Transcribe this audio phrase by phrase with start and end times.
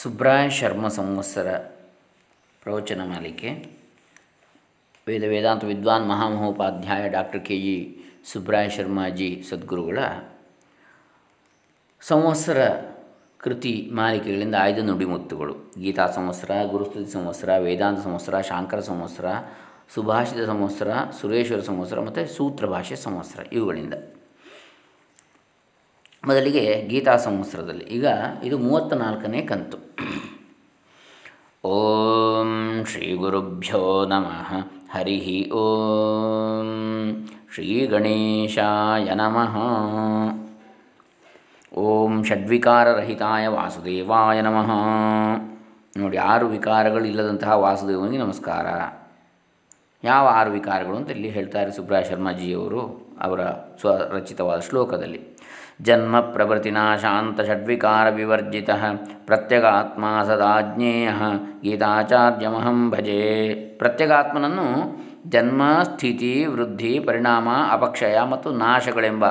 [0.00, 1.58] ಸುಬ್ರಾಯ ಶರ್ಮ ಸಂವತ್ಸರ
[2.62, 3.48] ಪ್ರವಚನ ಮಾಲಿಕೆ.
[5.06, 7.98] ವೇದ ವೇದಾಂತ ವಿದ್ವಾನ್ Mahamahopadhyaya doctor K G
[8.32, 9.98] Subraya Sharmaji ಸದ್ಗುರುಗಳ
[12.00, 12.70] ಸಂವತ್ಸರ
[13.38, 15.54] ಕೃತಿ ಮಾಲಿಕೆಗಳಿಂದ ಆಯ್ದ ನುಡಿಮುತ್ತುಗಳು.
[15.80, 19.24] ಗೀತಾ ಸಂವತ್ಸರ, ಗುರುಸ್ತುತಿ ಸಂವತ್ಸರ, ವೇದಾಂತ ಸಂವತ್ಸರ, ಶಾಂಕರ ಸಂವತ್ಸರ,
[19.94, 20.90] ಸುಭಾಷಿತ ಸಂವತ್ಸರ,
[21.20, 22.94] ಸುರೇಶ್ವರ ಸಂವತ್ಸರ ಮತ್ತು ಸೂತ್ರ ಭಾಷೆ
[23.52, 23.94] ಇವುಗಳಿಂದ.
[26.26, 27.84] ಮೊದಲಿಗೆ ಗೀತಾ ಸಂವತ್ಸರದಲ್ಲಿ.
[27.84, 28.06] ಈಗ
[28.44, 29.78] ಇದು ಮೂವತ್ತ ನಾಲ್ಕನೇ ಕಂತು.
[31.68, 34.54] ಓಂ ಶ್ರೀ ಗುರುಭ್ಯೋ ನಮಃ.
[34.90, 39.56] ಹರಿ ಓಂ ಶ್ರೀ ಗಣೇಶಾಯ ನಮಃ.
[41.78, 44.70] ಓಂ ಷಡ್ವಿಕಾರರಹಿತಾಯ ವಾಸುದೇವಾಯ ನಮಃ.
[45.96, 48.66] ನೋಡಿ, ಆರು ವಿಕಾರಗಳು ಇಲ್ಲದಂತಹ ವಾಸುದೇವನಿಗೆ ನಮಸ್ಕಾರ.
[50.04, 53.44] ಯಾವ ಆರು ವಿಕಾರಗಳು ಅಂತ ಇಲ್ಲಿ ಹೇಳ್ತಾರೆ ಸುಬ್ರಾಯ ಶರ್ಮಾಜಿಯವರು ಅವರ
[53.80, 55.31] ಸ್ವರಚಿತವಾದ ಶ್ಲೋಕದಲ್ಲಿ.
[55.82, 58.82] ಜನ್ಮ ಪ್ರಭೃತಿನಾಶಾಂತ ಷಡ್ವಿಕಾರ ವಿವರ್ಜಿತಃ
[59.24, 61.08] ಪ್ರತ್ಯಗಾತ್ಮ ಸದಾಜ್ಞೇಯ
[61.62, 64.68] ಗೀತಾಚಾರ್ಯಮಹಂ ಭಜೆ ಪ್ರತ್ಯಗಾತ್ಮನನ್ನು
[65.30, 69.24] ಜನ್ಮ ಸ್ಥಿತಿ ವೃದ್ಧಿ, ಪರಿಣಾಮ, ಅಪಕ್ಷಯ ಮತ್ತು ನಾಶಗಳೆಂಬ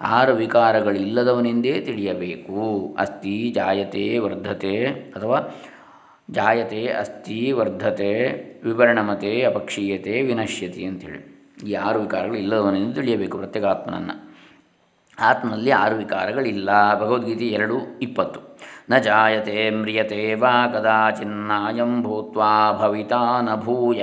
[0.00, 2.96] ಆರು ವಿಕಾರಗಳಿಲ್ಲದವನೆಂದೇ ತಿಳಿಯಬೇಕು.
[2.98, 5.38] ಅಸ್ತಿ ಜಾಯತೆ ವರ್ಧತೆ ಅಥವಾ
[6.30, 8.12] ಜಾಯತೆ ಅಸ್ತಿ ವರ್ಧತೆ,
[8.64, 14.25] ವಿವರ್ಣಮತೆ, ಅಪಕ್ಷೀಯತೆ, ವಿನಶ್ಯತಿ ಅಂಥೇಳಿ ಈ ಆರು ವಿಕಾರಗಳು ಇಲ್ಲದವನೆಂದು ತಿಳಿಯಬೇಕು ಪ್ರತ್ಯೇಕಾತ್ಮನನ್ನು
[15.20, 16.94] ಆತ್ಮನಲ್ಲಿ ಆರು ವಿಕಾರಗಳಿಲ್ಲ.
[17.00, 18.58] ಭಗವದ್ಗೀತೆ ಎರಡು ಇಪ್ಪತ್ತು.
[18.90, 24.02] ನ ಜಾಯತೆ ಮ್ರಿಯತೆ ವಾ ಕದಾಚಿನ್ನಾಯಂ ಭೂತ್ವಾ ಭವಿತಾ ನ ಭೂಯ.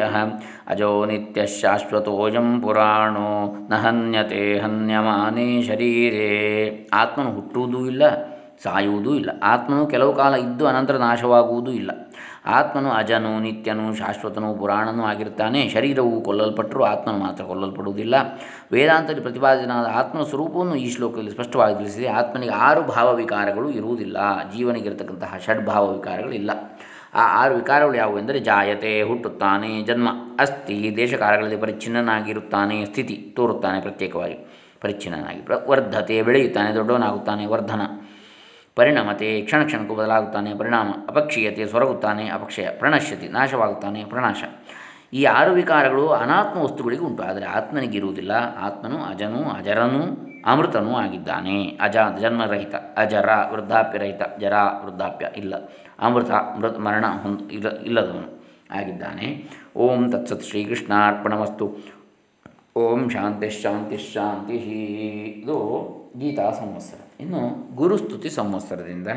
[0.67, 3.67] ಅಜೋ ನಿತ್ಯ ಶಾಶ್ವತೋಯಂ ಪುರಾಣೋ.
[3.69, 6.89] ನ ಹನ್ಯತೆ ಹನ್ಯಮಾನೇ ಶರೀರೇ.
[6.93, 8.03] ಆತ್ಮನು ಹುಟ್ಟುವುದೂ ಇಲ್ಲ
[8.63, 9.29] ಸಾಯುವುದೂ ಇಲ್ಲ.
[9.43, 11.91] ಆತ್ಮನು ಕೆಲವು ಕಾಲ ಇದ್ದು ಅನಂತರ ನಾಶವಾಗುವುದೂ ಇಲ್ಲ.
[12.45, 18.15] ಆತ್ಮನು ಅಜನು, ನಿತ್ಯನು, ಶಾಶ್ವತನು, ಪುರಾಣನೂ ಆಗಿರ್ತಾನೆ ಶರೀರವು ಕೊಲ್ಲಲ್ಪಟ್ಟರೂ ಆತ್ಮನು ಮಾತ್ರ ಕೊಲ್ಲಲ್ಪಡುವುದಿಲ್ಲ.
[18.71, 22.07] ವೇದಾಂತದಲ್ಲಿ ಪ್ರತಿಪಾದಿತನಾದ ಆತ್ಮನ ಸ್ವರೂಪವನ್ನು ಈ ಶ್ಲೋಕದಲ್ಲಿ ಸ್ಪಷ್ಟವಾಗಿ ತಿಳಿಸಿದೆ.
[22.07, 24.17] ಆತ್ಮನಿಗೆ ಆರು ಭಾವ ವಿಕಾರಗಳು ಇರುವುದಿಲ್ಲ
[24.57, 26.51] ಜೀವನಿಗಿರತಕ್ಕಂತಹ ಷಡ್ಭಾವ ವಿಕಾರಗಳಿಲ್ಲ
[27.15, 30.09] ಆ ಆರು ವಿಕಾರಗಳು ಯಾವುವು ಎಂದರೆ ಜಾಯತೆ, ಹುಟ್ಟುತ್ತಾನೆ, ಜನ್ಮ.
[30.39, 34.33] ಅಸ್ಥಿ ದೇಶಕಾಲಗಳಲ್ಲಿ ಪರಿಚ್ಛಿನ್ನನಾಗಿರುತ್ತಾನೆ, ಸ್ಥಿತಿ ತೋರುತ್ತಾನೆ ಪ್ರತ್ಯೇಕವಾಗಿ.
[34.81, 37.81] ಪರಿಚ್ಛಿನ್ನನಾಗಿ ಪ್ರ, ವರ್ಧತೆ, ಬೆಳೆಯುತ್ತಾನೆ, ದೊಡ್ಡವನಾಗುತ್ತಾನೆ, ವರ್ಧನ.
[38.75, 44.43] ಪರಿಣಮತೆ ಕ್ಷಣ ಕ್ಷಣಕ್ಕೂ ಬದಲಾಗುತ್ತಾನೆ, ಪರಿಣಾಮ ಅಪಕ್ಷೀಯತೆ ಸೊರಗುತ್ತಾನೆ, ಅಪಕ್ಷಯ ಪ್ರಣಶ್ಯತಿ ನಾಶವಾಗುತ್ತಾನೆ, ಪ್ರಣಾಶ.
[45.13, 48.31] ಈ ಆರು ವಿಕಾರಗಳು ಅನಾತ್ಮ ವಸ್ತುಗಳಿಗೆ ಉಂಟು, ಆದರೆ ಆತ್ಮನಿಗಿರುವುದಿಲ್ಲ.
[48.59, 50.01] ಆತ್ಮನು ಅಜನು, ಅಜರನು,
[50.45, 51.65] ಅಮೃತನೂ ಆಗಿದ್ದಾನೆ.
[51.81, 54.53] ಅಜ ಜನ್ಮರಹಿತ, ಅಜರ ವೃದ್ಧಾಪ್ಯರಹಿತ ಜರ
[54.85, 55.53] ವೃದ್ಧಾಪ್ಯ ಇಲ್ಲ.
[55.99, 59.49] ಅಮೃತ, ಮೃತ, ಮರಣ ಹೊಂದ್ ಇಲ್ಲ ಇಲ್ಲದವನು ಆಗಿದ್ದಾನೆ.
[59.77, 61.77] ಓಂ ತತ್ಸತ್ ಶ್ರೀಕೃಷ್ಣಾರ್ಪಣಮಸ್ತು.
[62.75, 65.57] ಓಂ ಶಾಂತಿ ಶಾಂತಿ ಶಾಂತಿ ಇದು
[66.17, 67.02] ಗೀತಾ ಸಂವತ್ಸರ.
[67.19, 67.41] ಇನ್ನು
[67.75, 69.07] ಗುರುಸ್ತುತಿ ಸಂವತ್ಸರದಿಂದ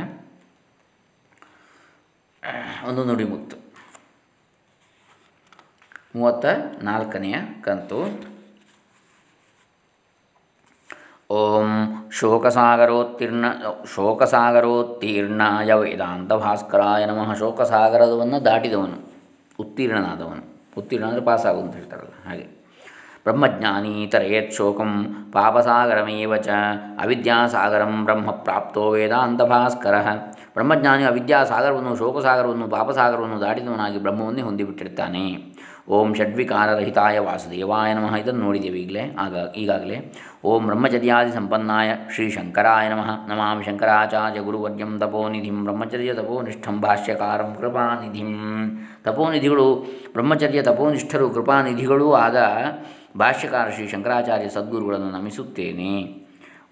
[2.89, 3.57] ಒಂದು ನುಡಿಮುತ್ತು
[6.17, 6.47] ಮೂವತ್ತ
[6.83, 7.99] ನಾಲ್ಕನೆಯ ಕಂತು.
[11.31, 11.71] ಓಂ
[12.11, 13.45] ಶೋಕಸಾಗರೋತ್ತೀರ್ಣ,
[13.95, 17.35] ಶೋಕಸಾಗರೋತ್ತೀರ್ಣಾಯ ವೇದಾಂತ ಭಾಸ್ಕರಾಯ ನಮಃ.
[17.35, 18.99] ಶೋಕಸಾಗರದವನ್ನು ದಾಟಿದವನು,
[19.61, 20.45] ಉತ್ತೀರ್ಣನಾದವನು.
[20.79, 22.56] ಉತ್ತೀರ್ಣ ಅಂದರೆ ಪಾಸಾಗು ಅಂತ ಹೇಳ್ತಾರಲ್ಲ, ಹಾಗೆ.
[23.27, 24.91] ಬ್ರಹ್ಮಜ್ಞಾನಿ ತರೆಯತ್ ಶೋಕಂ
[25.33, 26.49] ಪಾಪಸಾಗರಮೇವ ಚ
[27.03, 29.97] ಅವಿದ್ಯಾಸಾಗರಂ ಬ್ರಹ್ಮ ಪ್ರಾಪ್ತೋ ವೇದಾಂತ ಭಾಸ್ಕರ
[30.55, 35.25] ಬ್ರಹ್ಮಜ್ಞಾನಿ ಅವಿದ್ಯಾಸಾಗರವನ್ನು ಶೋಕಸಾಗರವನ್ನು ಪಾಪಸಾಗರವನ್ನು ದಾಟಿದವನಾಗಿ ಬ್ರಹ್ಮವನ್ನೇ ಹೊಂದಿಬಿಟ್ಟಿರ್ತಾನೆ।
[35.89, 38.15] ಓಂ ಷಡ್ವಿಕಾರರಹಿತಾಯ ವಾಸುದೇವಾಯ ನಮಃ.
[38.17, 39.03] ಇದನ್ನು ನೋಡಿದ್ದೇವೆ ಈಗಲೇ.
[39.19, 39.99] ಆಗ ಈಗಾಗಲೇ
[40.45, 43.11] ಓಂ ಬ್ರಹ್ಮಚರ್ಯಾದಿ ಸಂಪನ್ನಾಯ ಶ್ರೀ ಶಂಕರಾಯ ನಮಃ.
[43.29, 48.33] ನಮಾಮಿ ಶಂಕರಾಚಾರ್ಯ ಗುರುವರ್ಯಂ ತಪೋನಿಧಿಂ ಬ್ರಹ್ಮಚರ್ಯ ತಪೋನಿಷ್ಠಂ ಭಾಷ್ಯಕಾರಂ ಕೃಪಾನಿಧಿಂ
[49.05, 49.69] ತಪೋನಿಧಿಗಳು
[50.13, 52.39] ಬ್ರಹ್ಮಚರ್ಯ ತಪೋನಿಷ್ಠರು ಕೃಪಾನಿಧಿಗಳೂ ಆದ
[53.17, 55.93] ಭಾಷ್ಯಕಾರ ಶ್ರೀ ಶಂಕರಾಚಾರ್ಯ ಸದ್ಗುರುಗಳನ್ನು ನಮಿಸುತ್ತೇನೆ.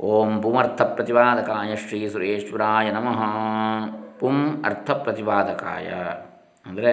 [0.01, 3.21] ಓಂ ಪುಮರ್ಥ ಪ್ರತಿಪಾದಕಾಯ ಶ್ರೀ ಸುರೇಶ್ವರಾಯ ನಮಃ.
[4.21, 5.89] ಪುಂ ಅರ್ಥ ಪ್ರತಿಪಾದಕಾಯ
[6.67, 6.93] ಅಂದರೆ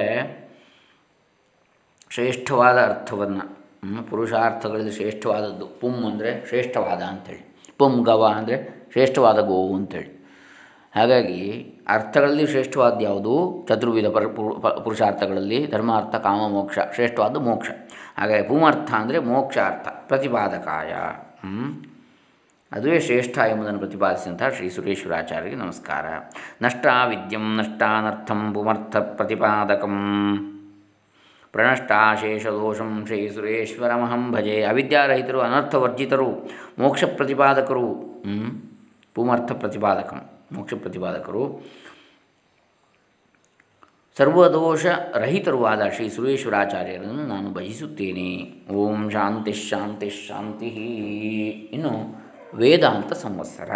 [2.10, 5.66] ಶ್ರೇಷ್ಠವಾದ ಅರ್ಥವನ್ನು ಪುರುಷಾರ್ಥಗಳಲ್ಲಿ ಶ್ರೇಷ್ಠವಾದದ್ದು.
[5.82, 7.44] ಪುಂ ಅಂದರೆ ಶ್ರೇಷ್ಠವಾದ ಅಂಥೇಳಿ
[7.78, 8.58] ಪುಂ ಗವ ಅಂದರೆ
[8.92, 10.10] ಶ್ರೇಷ್ಠವಾದ ಗೋವು ಅಂಥೇಳಿ
[10.96, 13.66] ಹಾಗಾಗಿ ಅರ್ಥಗಳಲ್ಲಿ ಶ್ರೇಷ್ಠವಾದ ಯಾವುದು?
[13.70, 14.26] ಚತುರ್ವಿಧ ಪರ
[14.84, 17.70] ಪುರುಷಾರ್ಥಗಳಲ್ಲಿ ಧರ್ಮಾರ್ಥ, ಕಾಮ, ಮೋಕ್ಷ ಶ್ರೇಷ್ಠವಾದ ಮೋಕ್ಷ.
[18.18, 20.94] ಹಾಗಾಗಿ ಪುಮರ್ಥ ಅಂದರೆ ಮೋಕ್ಷಾರ್ಥ, ಪ್ರತಿಪಾದಕಾಯ.
[22.72, 26.06] ಅದುವೇ ಶ್ರೇಷ್ಠ ಎಂಬುದನ್ನು ಪ್ರತಿಪಾದಿಸಿದಂತಹ ಶ್ರೀ ಸುರೇಶ್ವರಾಚಾರ್ಯರಿಗೆ ನಮಸ್ಕಾರ.
[26.62, 29.96] ನಷ್ಟ ವಿದ್ಯಂ ನಷ್ಟಾನರ್ಥಂ ಪುಮರ್ಥ ಪ್ರತಿಪಾದಕಂ.
[31.52, 34.64] ಪ್ರಣಷ್ಟಾಶೇಷದೋಷಂ ಶ್ರೀ ಸುರೇಶ್ವರಮಹಂ ಭಜೆ.
[34.64, 36.30] ಅವಿದ್ಯಾರಹಿತರು, ಅನರ್ಥವರ್ಜಿತರು,
[36.80, 37.86] ಮೋಕ್ಷ ಪ್ರತಿಪಾದಕರು.
[39.16, 40.22] ಪುಮರ್ಥ ಪ್ರತಿಪಾದಕಂ.
[40.52, 41.62] ಮೋಕ್ಷ ಪ್ರತಿಪಾದಕರು.
[44.18, 48.54] ಸರ್ವದೋಷ ರಹಿತರುವಾದ ಶ್ರೀ ಸುರೇಶ್ವರಾಚಾರ್ಯರನ್ನು ನಾನು ಬಯಸುತ್ತೇನೆ.
[48.72, 50.68] ಓಂ ಶಾಂತಿ ಶಾಂತಿ ಶಾಂತಿ.
[51.72, 52.16] ಇನ್ನು
[52.54, 53.72] ವೇದಾಂತ ಸಂವತ್ಸರ.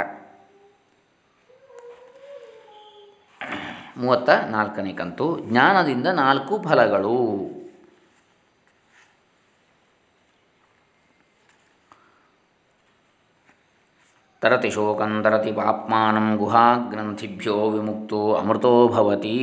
[3.98, 5.39] ಮೂವತ್ತ ನಾಲ್ಕನೇ ಕಂತು.
[5.39, 7.39] ಜ್ಞಾನದಿಂದ ನಾಲ್ಕು ಫಲಗಳು.
[14.45, 19.33] ತರತಿ ಶೋಕಂ ತರತಿ ಪಾಪ್ಮಾನಂ ಗುಹಾಗ್ರಂಥಿಭ್ಯೋ ವಿಮುಕ್ತೋ ಅಮೃತೋ ಭವತಿ.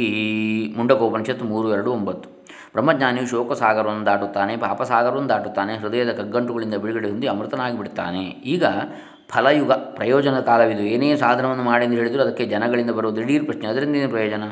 [0.76, 2.28] ಮುಂಡಕೋಪನಿಷತ್ತು ಮೂರು, ಎರಡು, ಒಂಬತ್ತು.
[2.72, 8.22] ಬ್ರಹ್ಮಜ್ಞಾನಿಯು ಶೋಕಸಾಗರವನ್ನು ದಾಟುತ್ತಾನೆ, ಪಾಪಸಾಗರವನ್ನು ದಾಟುತ್ತಾನೆ, ಹೃದಯದ ಕಗ್ಗಂಟುಗಳಿಂದ ಬಿಡುಗಡೆ ಹೊಂದಿ ಅಮೃತನಾಗಿ ಬಿಡುತ್ತಾನೆ
[8.54, 8.64] ಈಗ
[9.28, 10.82] ಫಲಯುಗ ಪ್ರಯೋಜನ ಕಾಲವಿದು.
[10.82, 14.44] ಏನೇ ಸಾಧನವನ್ನು ಮಾಡಿ ಎಂದು ಹೇಳಿದರೂ ಅದಕ್ಕೆ ಜನಗಳಿಂದ ಬರುವ ದಿಢೀರ್ ಪ್ರಶ್ನೆ ಅದರಿಂದ ಏನು ಪ್ರಯೋಜನ?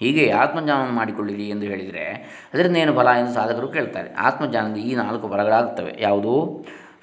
[0.00, 2.06] ಹೀಗೆ ಆತ್ಮಜ್ಞಾನವನ್ನು ಮಾಡಿಕೊಳ್ಳಿರಿ ಎಂದು ಹೇಳಿದರೆ
[2.54, 4.14] ಅದರಿಂದ ಏನು ಫಲ ಎಂದು ಸಾಧಕರು ಕೇಳ್ತಾರೆ.
[4.14, 6.34] ಆತ್ಮಜ್ಞಾನದ ಈ ನಾಲ್ಕು ಫಲಗಳಾಗುತ್ತವೆ ಯಾವುದು?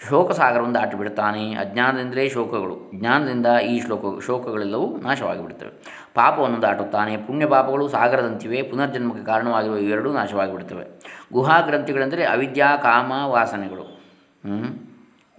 [0.10, 2.76] ಶೋಕಸಾಗರವನ್ನು ದಾಟಿ ಬಿಡುತ್ತಾನೆ ಅಜ್ಞಾನದಿಂದಲೇ ಶೋಕಗಳು.
[3.00, 5.72] ಜ್ಞಾನದಿಂದ ಈ ಶ್ಲೋಕ, ಶೋಕಗಳೆಲ್ಲವೂ ನಾಶವಾಗಿ ಬಿಡುತ್ತವೆ
[6.14, 10.86] ಪಾಪವನ್ನು ದಾಟುತ್ತಾನೆ ಪುಣ್ಯ ಪಾಪಗಳು ಸಾಗರದಂತಿವೆ, ಪುನರ್ಜನ್ಮಕ್ಕೆ ಕಾರಣವಾಗಿರುವ ಇವೆರಡೂ ನಾಶವಾಗಿ ಬಿಡುತ್ತವೆ
[11.34, 13.86] ಗುಹಾಗ್ರಂಥಿಗಳೆಂದರೆ ಅವಿದ್ಯಾ, ಕಾಮ, ವಾಸನೆಗಳು?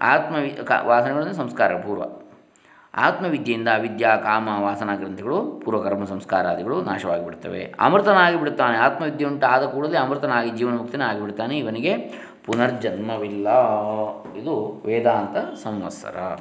[0.00, 2.04] ಆತ್ಮ ಕಾ, ವಾಸನೆಗಳು ಅಂದರೆ ಸಂಸ್ಕಾರ, ಪೂರ್ವ.
[2.94, 7.62] ಆತ್ಮವಿದ್ಯೆಯಿಂದ ವಿದ್ಯಾ ಕಾಮ, ವಾಸನಾ ಗ್ರಂಥಿಗಳು, ಪೂರ್ವಕರ್ಮ ಸಂಸ್ಕಾರಾದಿಗಳು ನಾಶವಾಗಿಬಿಡ್ತವೆ.
[7.80, 11.54] ಅಮೃತನಾಗಿ ಬಿಡುತ್ತಾನೆ ಆತ್ಮವಿದ್ಯೆ ಉಂಟಾದ ಕೂಡಲೇ ಅಮೃತನಾಗಿ ಜೀವನ ಮುಕ್ತನಾಗಿ ಆಗಿಬಿಡ್ತಾನೆ.
[11.58, 11.92] ಇವನಿಗೆ
[12.46, 13.48] ಪುನರ್ಜನ್ಮವಿಲ್ಲ.
[14.36, 16.38] ಇದು ವೇದಾಂತ ಸಂವತ್ಸರ.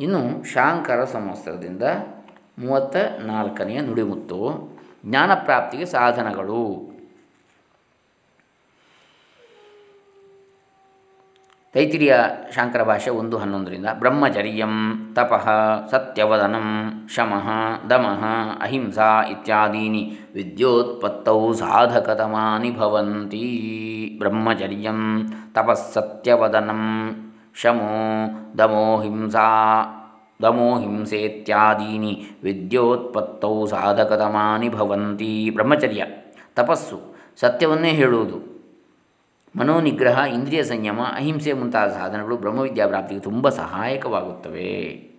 [0.00, 1.82] ಇನ್ನು ಶಾಂಕರ ಸಂವತ್ಸರದಿಂದ
[2.58, 4.70] ಮೂವತ್ತ ನಾಲ್ಕನೆಯ ನುಡಿಮುತ್ತು.
[5.06, 6.89] ಜ್ಞಾನಪ್ರಾಪ್ತಿಗೆ ಸಾಧನಗಳು.
[11.74, 12.16] ತೈತಿರಿಯ
[12.54, 14.72] ಶಾಂಕರ ಭಾಷೆ ಒಂದು ಹನ್ನೊಂದರಿಂದ ಬ್ರಹ್ಮಚರ್ಯಂ
[15.14, 15.44] ತಪಃ
[15.90, 16.66] ಸತ್ಯವದನಂ
[17.08, 17.46] ಶಮಃ
[17.90, 18.22] ದಮಃ
[18.60, 23.44] ಅಹಿಂಸಾ ಇತ್ಯಾದೀನಿ ವಿದ್ಯೋತ್ಪತ್ತೌ ಸಾಧಕತಮಾನಿ ಭವಂತಿ
[24.18, 26.82] ಬ್ರಹ್ಮಚರ್ಯಂ ತಪಸ್ಸತ್ಯವದನಂ
[27.54, 27.94] ಶಮೋ
[28.58, 29.46] ದಮೋ ಹಿಂಸಾ
[30.42, 30.68] ದಮೋ
[32.42, 36.04] ವಿದ್ಯೋತ್ಪತ್ತೌ ಸಾಧಕತಮಾನಿ ಭವಂತಿ ಬ್ರಹ್ಮಚರ್ಯ
[36.56, 37.00] ತಪಸ್ಸು
[37.40, 38.49] ಸತ್ಯವನ್ನೇ ಹೇಳುವುದು.
[39.56, 45.10] ಮನೋನಿಗ್ರಹ, ಇಂದ್ರಿಯ ಸಂಯಮ, ಅಹಿಂಸೆ ಮುಂತಾದ ಸಾಧನಗಳು ಬ್ರಹ್ಮವಿದ್ಯಾ ಪ್ರಾಪ್ತಿಗೆ ತುಂಬ ಸಹಾಯಕವಾಗುತ್ತವೆ.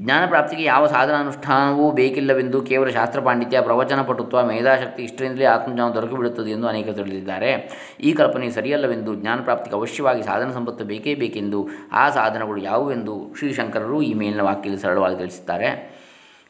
[0.00, 6.68] ಜ್ಞಾನ ಪ್ರಾಪ್ತಿಗೆ ಯಾವ ಸಾಧನಾನುಷ್ಠಾನವೂ ಬೇಕಿಲ್ಲವೆಂದು ಕೇವಲ ಶಾಸ್ತ್ರ ಪಾಂಡಿತ್ಯ, ಪ್ರವಚನ ಪಟುತ್ವ, ಮೇಧಾಶಕ್ತಿ ಇಷ್ಟರಿಂದಲೇ ಆತ್ಮಜ್ಞಾನ ದೊರಕಿಬಿಡುತ್ತದೆ ಎಂದು
[6.68, 7.52] ಅನೇಕರು ತಿಳಿದಿದ್ದಾರೆ.
[8.00, 14.14] ಈ ಕಲ್ಪನೆ ಸರಿಯಲ್ಲವೆಂದು ಜ್ಞಾನ ಪ್ರಾಪ್ತಿಗೆ ಅವಶ್ಯವಾಗಿ ಸಾಧನ ಸಂಪತ್ತು ಬೇಕೇ ಬೇಕೆಂದು ಆ ಸಾಧನಗಳು ಯಾವುವೆಂದು ಶ್ರೀಶಂಕರರು ಈ
[14.14, 15.96] ಮೇಲಿನ ವಾಕ್ಯದಲ್ಲಿ ಸರಳವಾಗಿ ತಿಳಿಸುತ್ತಾರೆ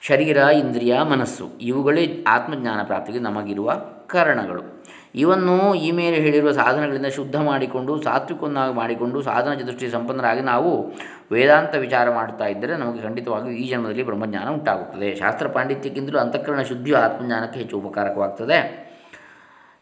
[0.01, 3.75] ಶರೀರ, ಇಂದ್ರಿಯ, ಮನಸ್ಸು ಇವುಗಳೇ ಆತ್ಮಜ್ಞಾನ ಪ್ರಾಪ್ತಿಗೆ ನಮಗಿರುವ
[4.07, 4.76] ಕಾರಣಗಳು.
[5.17, 10.93] ಇವನ್ನು ಈ ಮೇಲೆ ಹೇಳಿರುವ ಸಾಧನಗಳಿಂದ ಶುದ್ಧ ಮಾಡಿಕೊಂಡು, ಸಾತ್ವಿಕವನ್ನಾಗಿ ಮಾಡಿಕೊಂಡು, ಸಾಧನ ಚತುಷ್ಟಿ ಸಂಪನ್ನರಾಗಿ ನಾವು
[11.33, 15.15] ವೇದಾಂತ ವಿಚಾರ ಮಾಡ್ತಾ ಇದ್ದರೆ ನಮಗೆ ಖಂಡಿತವಾಗಿಯೂ ಈ ಜನ್ಮದಲ್ಲಿ ಬ್ರಹ್ಮಜ್ಞಾನ ಉಂಟಾಗುತ್ತದೆ.
[15.15, 18.87] ಶಾಸ್ತ್ರ ಪಾಂಡಿತ್ಯಕ್ಕಿಂತಲೂ ಅಂತಃಕರಣ ಶುದ್ಧಿಯು ಆತ್ಮಜ್ಞಾನಕ್ಕೆ ಹೆಚ್ಚು ಉಪಕಾರಕವಾಗ್ತದೆ.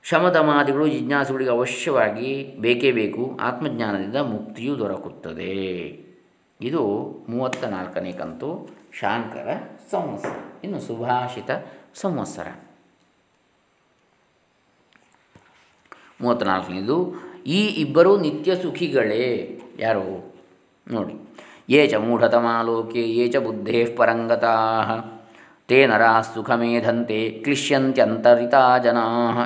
[0.03, 5.55] ಶಮದಮಾದಿಗಳು, ಜಿಜ್ಞಾಸುಗಳಿಗೆ ಅವಶ್ಯವಾಗಿ ಬೇಕೇ ಬೇಕು, ಆತ್ಮಜ್ಞಾನದಿಂದ ಮುಕ್ತಿಯು ದೊರಕುತ್ತದೆ.
[6.61, 6.87] ಇದು
[7.29, 9.49] ಮೂವತ್ತ ನಾಲ್ಕನೇ ಕಂತು, ಶಾಂಕರ
[9.91, 10.37] ಸಂವತ್ಸರ.
[10.65, 11.51] ಇನ್ನು ಸುಭಾಷಿತ
[11.95, 12.64] ಸಂವತ್ಸರ.
[16.21, 17.15] ಮೂವತ್ತ್ನಾಲ್ಕನೇದು
[17.47, 19.61] ಈ ಇಬ್ಬರು ನಿತ್ಯ ಸುಖಿಗಳೇ.
[19.79, 20.35] ಯಾರು?
[20.93, 21.37] ನೋಡಿ.
[21.69, 24.55] ಯೇ ಚ ಮೂಢತಮಾಲೋಕೆ, ಯೇ ಚ ಬುದ್ಧೇ ಪರಂಗತಾ.
[25.69, 29.03] ತೇ ನರಾ ಸುಖಮೇಧಂತೆ, ಕ್ಲಿಶ್ಯಂತ್ಯಂತರಿತಾ ಜನಾ.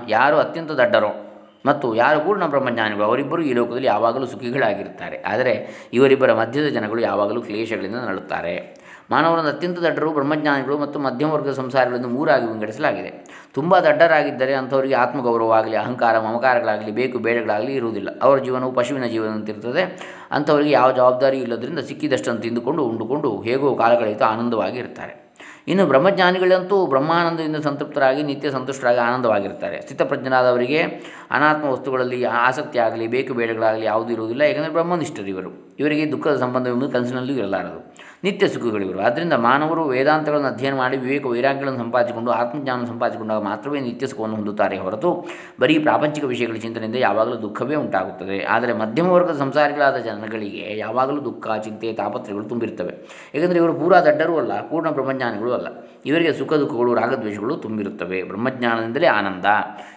[0.08, 1.24] ಯಾರು ಅತ್ಯಂತ ದಡ್ಡರೋ
[1.66, 5.22] ಮತ್ತು ಯಾರು ಪೂರ್ಣ ಬ್ರಹ್ಮಜ್ಞಾನಿಗಳು, ಅವರಿಬ್ಬರು ಈ ಲೋಕದಲ್ಲಿ ಯಾವಾಗಲೂ ಸುಖಿಗಳಾಗಿರುತ್ತಾರೆ.
[5.22, 8.77] ಆದರೆ ಇವರಿಬ್ಬರ ಮಧ್ಯದ ಜನಗಳು ಯಾವಾಗಲೂ ಕ್ಲೇಶಗಳಿಂದ ನರಳುತ್ತಾರೆ.
[9.10, 13.24] ಮಾನವರನ್ನು ಅತ್ಯಂತ ದಡ್ಡರು, ಬ್ರಹ್ಮಜ್ಞಾನಿಗಳು ಮತ್ತು ಮಧ್ಯಮ ವರ್ಗದ ಸಂಸಾರಗಳನ್ನು ಮೂರಾಗಿ ವಿಂಗಡಿಸಲಾಗಿದೆ.
[13.54, 18.08] ತುಂಬ ದಡ್ಡರಾಗಿದ್ದರೆ ಅಂಥವರಿಗೆ ಆತ್ಮಗೌರವ ಆಗಲಿ, ಅಹಂಕಾರ, ಮಮಕಾರಗಳಾಗಲಿ, ಬೇಕು ಬೇಡಗಳಾಗಲಿ ಇರುವುದಿಲ್ಲ.
[18.22, 23.92] ಅವರ ಜೀವನವು ಪಶುವಿನ ಜೀವನದಂತಿರ್ತದೆ ಅಂಥವರಿಗೆ ಯಾವ ಜವಾಬ್ದಾರಿ ಇಲ್ಲದರಿಂದ ಸಿಕ್ಕಿದಷ್ಟನ್ನು ತಿಂದುಕೊಂಡು, ಉಂಡುಕೊಂಡು ಹೇಗೋ ಕಾಲ
[24.24, 25.28] ಆನಂದವಾಗಿ ಇರ್ತಾರೆ
[25.68, 30.82] ಇನ್ನು ಬ್ರಹ್ಮಜ್ಞಾನಿಗಳಂತೂ ಬ್ರಹ್ಮಾನಂದದಿಂದ ಸಂತೃಪ್ತರಾಗಿ, ನಿತ್ಯ ಸಂತುಷ್ಟರಾಗಿ ಆನಂದವಾಗಿರ್ತಾರೆ ಸ್ಥಿತಪ್ರಜ್ಞರಾದವರಿಗೆ
[31.30, 34.42] ಅನಾತ್ಮ ವಸ್ತುಗಳಲ್ಲಿ ಆಸಕ್ತಿ ಆಗಲಿ ಬೇಕು ಬೇಡಗಳಾಗಲಿ ಯಾವುದೂ ಇರುವುದಿಲ್ಲ.
[34.42, 37.97] ಏಕೆಂದರೆ ಬ್ರಹ್ಮನಿಷ್ಠರಿವರು ಇವರಿಗೆ ದುಃಖದ ಸಂಬಂಧವೆಂಬುದು ಕನಸಿನಲ್ಲೂ ಇರಲಾರದು.
[38.24, 44.36] ನಿತ್ಯ ಸುಖಗಳಿವರು ಆದ್ದರಿಂದ ಮಾನವರು ವೇದಾಂತಗಳನ್ನು ಅಧ್ಯಯನ ಮಾಡಿ ವಿವೇಕ ವೈರಾಗ್ಯಗಳನ್ನು ಸಂಪಾದಿಸಿಕೊಂಡು ಆತ್ಮಜ್ಞಾನ ಸಂಪಾದಿಸಿಕೊಂಡಾಗ ಮಾತ್ರವೇ ನಿತ್ಯ ಸುಖವನ್ನು
[44.36, 45.10] ಹೊಂದುತ್ತಾರೆ ಹೊರತು
[45.60, 48.44] ಬರೀ ಪ್ರಾಪಂಚಿಕ ವಿಷಯಗಳ ಚಿಂತನೆಯಿಂದ ಯಾವಾಗಲೂ ದುಃಖವೇ ಉಂಟಾಗುತ್ತದೆ.
[48.44, 52.94] ಆದರೆ ಮಧ್ಯಮ ವರ್ಗದ ಸಂಸಾರಿಗಳಾದ ಜನಗಳಿಗೆ ಯಾವಾಗಲೂ ದುಃಖ, ಚಿಂತೆ ತಾಪತ್ರಗಳು ತುಂಬಿರುತ್ತವೆ.
[53.34, 55.68] ಏಕೆಂದರೆ ಇವರು ಪೂರಾ ದಡ್ಡರೂ ಅಲ್ಲ, ಪೂರ್ಣ ಬ್ರಹ್ಮಜ್ಞಾನಿಗಳೂ ಅಲ್ಲ.
[56.08, 58.22] ಇವರಿಗೆ ಸುಖ ದುಃಖಗಳು, ರಾಗದ್ವೇಷಗಳು ತುಂಬಿರುತ್ತವೆ.
[58.22, 59.44] ಬ್ರಹ್ಮಜ್ಞಾನದಿಂದಲೇ ಆನಂದ.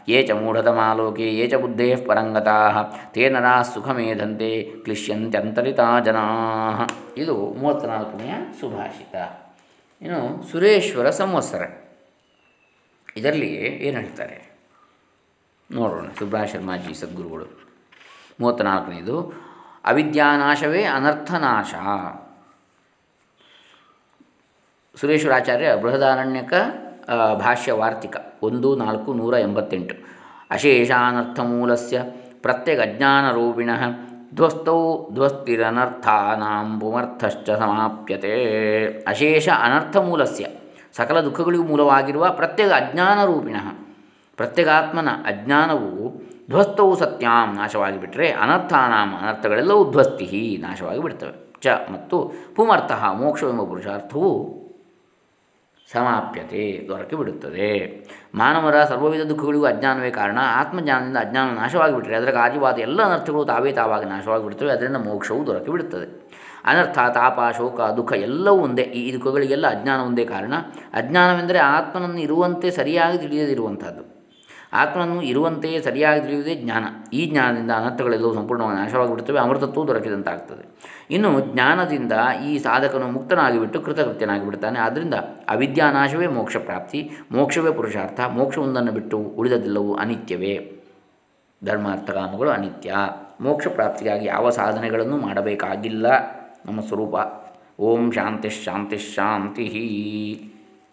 [0.10, 6.28] ಏಚ ಮೂಢತಮಾಲೋಕೆ ಏಚ ಬುದ್ಧೇ ಪರಂಗತಾ, ತೇ ನರಾ ಸುಖಮೇಧಂತೆ ಕ್ಲಿಶ್ಯಂತ್ಯಂತರಿತಾ ಜನಾ.
[7.18, 9.16] ಇದು ಮೂವತ್ತ್ನಾಲ್ಕನೆಯ ಸುಭಾಷಿತ.
[10.02, 11.62] ಇನ್ನು ಸುರೇಶ್ವರ ಸಂವತ್ಸರ.
[13.18, 14.52] ಇದರಲ್ಲಿ ಏನು ಹೇಳ್ತಾರೆ?
[15.72, 17.46] ನೋಡೋಣ, ಸುಬ್ರಹ ಶರ್ಮಾಜಿ ಸದ್ಗುರುಗಳು.
[18.40, 19.34] ಮೂವತ್ತ್ನಾಲ್ಕನೇದು
[19.86, 21.74] ಅವಿದ್ಯಾನಾಶವೇ ಅನರ್ಥನಾಶ.
[25.00, 26.54] ಸುರೇಶ್ವರಾಚಾರ್ಯ ಬೃಹದಾರಣ್ಯಕ
[27.40, 29.96] ಭಾಷ್ಯ ವಾರ್ತಿಕ, ಒಂದು ನಾಲ್ಕು ನೂರ ಎಂಬತ್ತೆಂಟು.
[30.52, 32.04] ಅಶೇಷಾನರ್ಥಮೂಲಸ್ಯ
[32.42, 33.70] ಪ್ರತ್ಯಗಜ್ಞಾನರೂಪಿಣ
[34.36, 39.04] ಧ್ವಸ್ತೌ ಧ್ವಸ್ತಿರನರ್ಥಾನಾಂಬುಮರ್ಥಶ್ಚ ಸಮಾಪ್ಯತೆ.
[39.08, 40.46] ಅಶೇಷ ಅನರ್ಥಮೂಲಸ್ಯ
[40.98, 43.56] ಸಕಲ ದುಃಖಗಳಿಗೂ ಮೂಲವಾಗಿರುವ ಪ್ರತ್ಯೇಕ ಅಜ್ಞಾನರೂಪಿಣ.
[44.36, 53.64] ಪ್ರತ್ಯೇಗಾತ್ಮನ ಅಜ್ಞಾನವು ಧ್ವಸ್ತವು ಸತ್ಯಾಂ ನಾಶವಾಗಿ ಬಿಟ್ಟರೆ ಅನರ್ಥಾನಾಂ ಅನರ್ಥಗಳೆಲ್ಲವೂ ಧ್ವಸ್ತಿ ನಾಶವಾಗಿ ಬಿಡ್ತವೆ ಚ ಮತ್ತು ಪುಮರ್ಥ ಮೋಕ್ಷವೆಂಬ
[53.64, 54.61] ಪುರುಷಾರ್ಥವು
[55.94, 58.06] ಸಮಾಪ್ಯತೆ ದೊರಕಿ ಬಿಡುತ್ತದೆ.
[58.36, 60.38] ಮಾನವರ ಸರ್ವವಿಧ ದುಃಖಗಳಿಗೂ ಅಜ್ಞಾನವೇ ಕಾರಣ.
[60.42, 64.72] ಆತ್ಮಜ್ಞಾನದಿಂದ ಅಜ್ಞಾನ ನಾಶವಾಗಿಬಿಟ್ಟರೆ ಅದರ ಕಾರ್ಯವಾದ ಎಲ್ಲ ಅನರ್ಥಗಳು ತಾವೇ ತಾವಾಗಿ ನಾಶವಾಗಿಬಿಡ್ತವೆ.
[64.72, 66.32] ಅದರಿಂದ ಮೋಕ್ಷವು ದೊರಕಿ ಬಿಡುತ್ತದೆ.
[66.66, 68.82] ಅನರ್ಥ, ತಾಪ, ಶೋಕ, ದುಃಖ ಎಲ್ಲವೂ ಒಂದೇ.
[68.82, 70.54] ಈ ದುಃಖಗಳಿಗೆಲ್ಲ ಅಜ್ಞಾನ ಒಂದೇ ಕಾರಣ.
[70.94, 74.11] ಅಜ್ಞಾನವೆಂದರೆ ಆತ್ಮನನ್ನು ಇರುವಂತೆ ಸರಿಯಾಗಿ ತಿಳಿಯದಿರುವಂಥದ್ದು.
[74.74, 76.86] ಆತ್ಮನನ್ನು ಇರುವಂತೆಯೇ ಸರಿಯಾಗಿ ತಿಳಿಯುವುದೇ ಜ್ಞಾನ.
[77.14, 80.70] ಈ ಜ್ಞಾನದಿಂದ ಅನರ್ಥಗಳೆಲ್ಲವೂ ಸಂಪೂರ್ಣವಾಗಿ ನಾಶವಾಗಿಬಿಡುತ್ತವೆ, ಅಮೃತತ್ವವು ದೊರಕಿದಂತಾಗ್ತದೆ.
[81.12, 82.12] ಇನ್ನು ಜ್ಞಾನದಿಂದ
[82.46, 85.14] ಈ ಸಾಧಕನು ಮುಕ್ತನಾಗಿಬಿಟ್ಟು ಕೃತಕೃತ್ಯನಾಗಿ ಬಿಡ್ತಾನೆ ಆದ್ದರಿಂದ
[85.50, 90.78] ಅವಿದ್ಯಾನಾಶವೇ ಮೋಕ್ಷ ಪ್ರಾಪ್ತಿ, ಮೋಕ್ಷವೇ ಪುರುಷಾರ್ಥ, ಮೋಕ್ಷವೊಂದನ್ನು ಬಿಟ್ಟು ಉಳಿದದೆಲ್ಲವೂ ಅನಿತ್ಯವೇ.
[91.66, 92.94] ಧರ್ಮಾರ್ಥಕಾಮಗಳು ಅನಿತ್ಯ.
[93.42, 96.08] ಮೋಕ್ಷ ಪ್ರಾಪ್ತಿಗಾಗಿ ಯಾವ ಸಾಧನೆಗಳನ್ನು ಮಾಡಬೇಕಾಗಿಲ್ಲ.
[96.66, 97.16] ನಮ್ಮ ಸ್ವರೂಪ.
[97.80, 99.64] ಓಂ ಶಾಂತಿ ಶಾಂತಿ ಶಾಂತಿ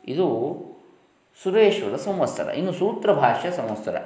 [0.08, 0.28] ಇದು
[1.42, 2.48] ಸುರೇಶ್ವರ ಸಂವತ್ಸರ.
[2.50, 3.96] ಇನ್ನು ಸೂತ್ರ ಭಾಷ್ಯ ಸಂವತ್ಸರ.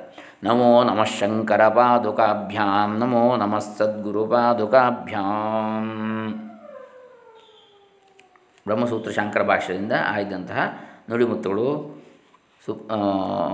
[0.45, 5.87] ನಮೋ ನಮಃ ಶಂಕರ ಪಾದುಕಾಭ್ಯಾಂ, ನಮೋ ನಮಃ ಸದ್ಗುರು ಪಾದುಕಾಭ್ಯಾಂ.
[8.67, 10.79] ಬ್ರಹ್ಮಸೂತ್ರ ಶಂಕರ ಭಾಷ್ಯದಿಂದ ಆಯ್ದಂತಹ
[11.11, 11.67] ನುಡಿಮುತ್ತುಗಳು
[12.67, 12.73] ಸು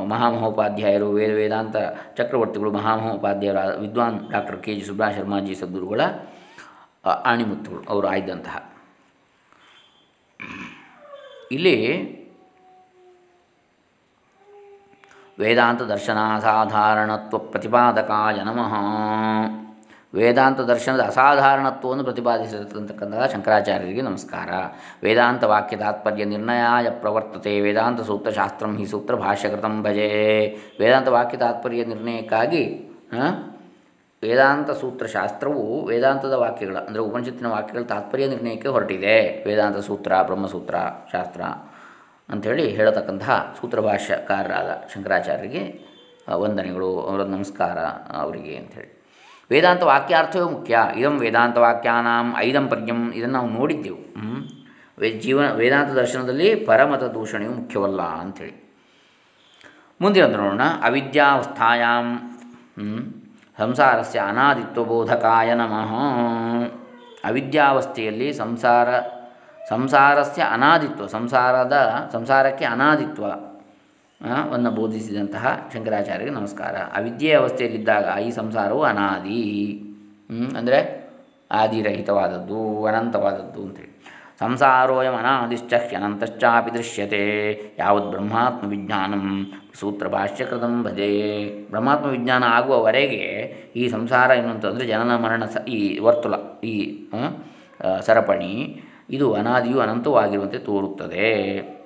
[0.08, 1.76] ಮಹಾಮಹೋಪಾಧ್ಯಾಯರು, ವೇದ, ವೇದಾಂತ
[2.16, 6.00] ಚಕ್ರವರ್ತಿಗಳು, ಮಹಾಮಹೋಪಾಧ್ಯಾಯರು ವಿದ್ವಾನ್ ಡಾಕ್ಟರ್ ಕೆ ಜಿ ಸುಬ್ರಹ ಶರ್ಮಾಜಿ ಸದ್ಗುರುಗಳ
[7.24, 8.56] ಆಣಿಮುತ್ತುಗಳು, ಅವರು ಆಯ್ದಂತಹ.
[11.52, 12.17] ಇಲ್ಲಿ
[15.38, 18.72] ವೇದಾಂತ ದರ್ಶನ ಅಸಾಧಾರಣತ್ವ ಪ್ರತಿಪಾದಕಾಯ ನಮಃ.
[20.14, 24.50] ವೇದಾಂತ ದರ್ಶನದ ಅಸಾಧಾರಣತ್ವವನ್ನು ಪ್ರತಿಪಾದಿಸಿರತಕ್ಕಂತಹ ಶಂಕರಾಚಾರ್ಯರಿಗೆ ನಮಸ್ಕಾರ.
[25.04, 27.52] ವೇದಾಂತ ವಾಕ್ಯ ತಾತ್ಪರ್ಯ ನಿರ್ಣಯಾಯ ಪ್ರವರ್ತತೆ.
[27.66, 30.08] ವೇದಾಂತ ಸೂತ್ರಶಾಸ್ತ್ರಂ ಹಿ ಸೂತ್ರ ಭಾಷ್ಯಕೃತಂ ಭಜೆ.
[30.80, 32.64] ವೇದಾಂತ ವಾಕ್ಯ ತಾತ್ಪರ್ಯ ನಿರ್ಣಯಕ್ಕಾಗಿ
[34.22, 39.18] ವೇದಾಂತ ಸೂತ್ರಶಾಸ್ತ್ರವು ವೇದಾಂತದ ವಾಕ್ಯಗಳ, ಅಂದರೆ ಉಪನಿಷತ್ತಿನ ವಾಕ್ಯಗಳ ತಾತ್ಪರ್ಯ ನಿರ್ಣಯಕ್ಕೆ ಹೊರಟಿದೆ.
[39.46, 40.76] ವೇದಾಂತ ಸೂತ್ರ, ಬ್ರಹ್ಮಸೂತ್ರ
[41.12, 41.42] ಶಾಸ್ತ್ರ.
[42.30, 45.62] ಅಂಥೇಳಿ ಹೇಳತಕ್ಕಂತಹ ಸೂತ್ರ ಭಾಷ್ಯಕಾರರಾದ ಶಂಕರಾಚಾರ್ಯರಿಗೆ
[46.42, 47.78] ವಂದನೆಗಳು, ಅವರ ನಮಸ್ಕಾರ
[48.22, 48.90] ಅವರಿಗೆ ಅಂಥೇಳಿ
[49.50, 50.78] ವೇದಾಂತ ವಾಕ್ಯಾರ್ಥವೇ ಮುಖ್ಯ.
[50.96, 54.00] ಇದಂ ವೇದಾಂತ ವಾಕ್ಯಾನಾಂ ಐದಂ ಪರ್ಯಂ ಇದನ್ನು ನಾವು ನೋಡಿದ್ದೆವು.
[54.98, 58.56] ವೇ, ಜೀವನ, ವೇದಾಂತ ದರ್ಶನದಲ್ಲಿ ಪರಮತ ದೂಷಣೆಯು ಮುಖ್ಯವಲ್ಲ ಅಂಥೇಳಿ
[60.00, 60.64] ಮುಂದಿನದು ನೋಡೋಣ.
[60.82, 62.06] ಅವಿದ್ಯಾವಸ್ಥಾಯಾಂ
[63.58, 65.92] ಸಂಸಾರಸ್ಯ ಅನಾದಿತ್ವಬೋಧಕಾಯ ನಮಃ.
[67.24, 68.88] ಅವಿದ್ಯಾವಸ್ಥೆಯಲ್ಲಿ ಸಂಸಾರ
[69.70, 71.76] ಸಂಸಾರಸ್ಯ ಅನಾದಿತ್ವ, ಸಂಸಾರದ
[72.14, 73.24] ಸಂಸಾರಕ್ಕೆ ಅನಾದಿತ್ವ
[74.52, 76.76] ವನ್ನು ಬೋಧಿಸಿದಂತಹ ಶಂಕರಾಚಾರ್ಯರಿಗೆ ನಮಸ್ಕಾರ.
[76.98, 79.42] ಅವಿದ್ಯೆ ಅವಸ್ಥೆಯಲ್ಲಿದ್ದಾಗ ಈ ಸಂಸಾರವು ಅನಾದಿ
[80.58, 80.78] ಅಂದರೆ
[81.60, 82.60] ಆದಿರಹಿತವಾದದ್ದು,
[82.90, 83.92] ಅನಂತವಾದದ್ದು ಅಂತೇಳಿ.
[84.40, 87.22] ಸಂಸಾರೋಯಂ ಅನಾದಿಶ್ಚ ಹ್ಯನಂತಶ್ಚಾಪಿ ದೃಶ್ಯತೆ,
[87.78, 89.24] ಯಾವತ್ ಬ್ರಹ್ಮಾತ್ಮ ವಿಜ್ಞಾನಂ
[89.80, 91.12] ಸೂತ್ರ ಭಾಷ್ಯಕೃತಂ ಭಜೆ
[91.70, 93.24] ಬ್ರಹ್ಮಾತ್ಮ ವಿಜ್ಞಾನ ಆಗುವವರೆಗೆ
[93.80, 96.34] ಈ ಸಂಸಾರ ಏನು ಅಂತಂದರೆ ಜನನ ಮರಣ ಸ, ಈ ವರ್ತುಲ,
[96.72, 96.74] ಈ
[98.06, 98.52] ಸರಪಣಿ
[99.10, 101.78] ಇದು ಅನಾದಿಯು ಅನಂತವಾಗಿರುವಂತೆ ತೋರುತ್ತದೆ.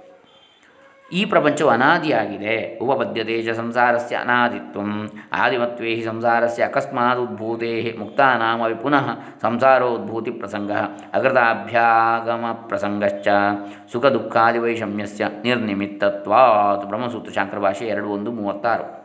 [1.13, 2.79] ಈ ಪ್ರಪಂಚವು ಅನಾದಿಯಾಗಿದೆ.
[2.79, 4.81] ಉಪಪದ್ಯತೆ ಚ ಸಂಸಾರಸ್ಯ ಅನಾದಿತ್ವ
[5.33, 9.11] ಆದಿಮತ್ವೇ ಹಿ ಸಂಸಾರಸ್ಯ ಅಕಸ್ಮಾತ್ ಉದ್ಭೂತೆ ಮುಕ್ತಾನಾಮಪಿ ಪುನಃ
[9.43, 10.73] ಸಂಸಾರೋದ್ಭೂತಿ ಪ್ರಸಂಗ
[11.13, 13.29] ಅಗೃತಾಭ್ಯಾಗಮ ಪ್ರಸಂಗಶ್ಚ
[13.93, 19.03] ಸುಖ ದುಃಖಾದಿ ವೈಷಮ್ಯಸ್ಯ ನಿರ್ನಿಮಿತ್ತತ್ವಾತ್ ಬ್ರಹ್ಮಸೂತ್ರ ಶಾಂಕರ ಭಾಷೆ ಎರಡು ಒಂದು ಮೂವತ್ತಾರು.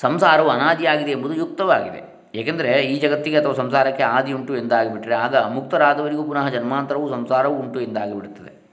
[0.00, 2.13] ಸಂಸಾರವು ಅನಾದಿಯಾಗಿದೆ ಎಂಬುದು ಯುಕ್ತವಾಗಿದೆ.
[2.34, 8.64] ಏಕೆಂದರೆ ಈ ಜಗತ್ತಿಗೆ ಅಥವಾ ಸಂಸಾರಕ್ಕೆ ಆದಿ ಉಂಟು ಎಂದಾಗಿಬಿಟ್ರೆ ಆಗ ಮುಕ್ತರಾದವರಿಗೂ ಪುನಃ ಜನ್ಮಾಂತರವೂ ಸಂಸಾರವೂ ಉಂಟು ಎಂದಾಗಿಬಿಡುತ್ತದೆ.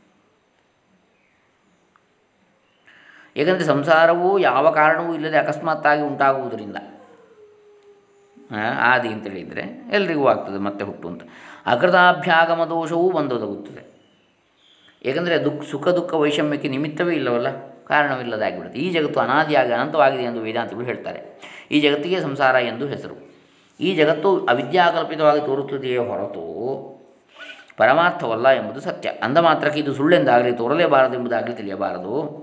[3.37, 6.75] ಏಕೆಂದರೆ ಸಂಸಾರವು ಯಾವ ಕಾರಣವೂ ಇಲ್ಲದೆ ಅಕಸ್ಮಾತ್ತಾಗಿ ಉಂಟಾಗುವುದರಿಂದ
[8.79, 11.21] ಆದಿ ಅಂತೇಳಿದರೆ ಎಲ್ರಿಗೂ ಆಗ್ತದೆ ಮತ್ತೆ ಹುಟ್ಟು ಅಂತ.
[11.65, 13.91] ಅಕೃತಾಭ್ಯಾಗಮ ದೋಷವೂ ಬಂದೊದಗುತ್ತದೆ.
[15.03, 18.79] ಏಕೆಂದರೆ ದುಃಖ, ಸುಖ, ದುಃಖ, ವೈಷಮ್ಯಕ್ಕೆ ನಿಮಿತ್ತವೇ ಇಲ್ಲವಲ್ಲ, ಕಾರಣವಿಲ್ಲದಾಗಿಬಿಡುತ್ತೆ.
[18.79, 21.41] ಈ ಜಗತ್ತು ಅನಾದಿಯಾಗಿ, ಅನಂತವಾಗಿದೆ ಎಂದು ವೇದಾಂತಿಗಳು ಹೇಳ್ತಾರೆ.
[21.71, 23.30] ಈ ಜಗತ್ತಿಗೆ ಸಂಸಾರ ಎಂದು ಹೆಸರು.
[23.81, 26.41] ಈ ಜಗತ್ತು ಅವಿದ್ಯಾಕಲ್ಪಿತವಾಗಿ ತೋರುತ್ತದೆಯೇ ಹೊರತು
[27.77, 29.09] ಪರಮಾರ್ಥವಲ್ಲ ಎಂಬುದು ಸತ್ಯ.
[29.09, 32.41] ಅಂದ ಮಾತ್ರಕ್ಕೆ ಇದು ಸುಳ್ಳೆಂದಾಗಲಿ ತೋರಲೇಬಾರದು ಎಂಬುದಾಗಲಿ ತಿಳಿಯಬಾರದು.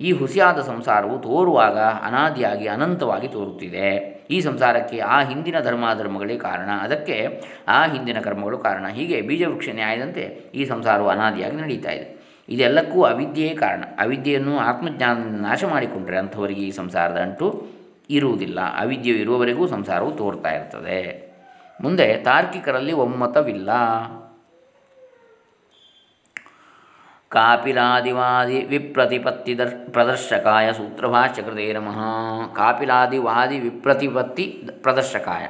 [0.00, 4.16] ಈ ಹುಸಿಯಾದ ಸಂಸಾರವು ತೋರುವಾಗ ಅನಾದಿಯಾಗಿ ಅನಂತವಾಗಿ ತೋರುತ್ತಿದೆ.
[4.30, 6.70] ಈ ಸಂಸಾರಕ್ಕೆ ಆ ಹಿಂದಿನ ಧರ್ಮಾಧರ್ಮಗಳೇ ಕಾರಣ.
[6.82, 8.86] ಅದಕ್ಕೆ ಆ ಹಿಂದಿನ ಕರ್ಮಗಳು ಕಾರಣ.
[8.88, 12.16] ಹೀಗೆ ಬೀಜವೃಕ್ಷ ನ್ಯಾಯದಂತೆ ಈ ಸಂಸಾರವು ಅನಾದಿಯಾಗಿ ನಡೀತಾ ಇದೆ.
[12.48, 13.84] ಇದೆಲ್ಲಕ್ಕೂ ಅವಿದ್ಯೆಯೇ ಕಾರಣ.
[13.98, 17.75] ಅವಿದ್ಯೆಯನ್ನು ಆತ್ಮಜ್ಞಾನದಿಂದ ನಾಶ ಮಾಡಿಕೊಂಡರೆ ಅಂಥವರಿಗೆ ಈ ಸಂಸಾರದ ಅಂಟು
[18.10, 18.80] ಇರುವುದಿಲ್ಲ.
[18.80, 21.32] ಅವಿದ್ಯೆಯು ಇರುವವರೆಗೂ ಸಂಸಾರವು ತೋರ್ತಾ ಇರ್ತದೆ.
[21.80, 23.70] ಮುಂದೆ ತಾರ್ಕಿಕರಲ್ಲಿ ಒಮ್ಮತವಿಲ್ಲ.
[27.28, 31.98] ಕಾಪಿಲಾದಿವಾದಿ ವಿಪ್ರತಿಪತ್ತಿ ದರ್ ಪ್ರದರ್ಶಕಾಯ ಸೂತ್ರಭಾಷ್ಯಕೃತೇ ನಮಃ.
[32.54, 35.46] ಕಾಪಿಲಾದಿವಾದಿ ವಿಪ್ರತಿಪತ್ತಿ ಪ್ರದರ್ಶಕಾಯ.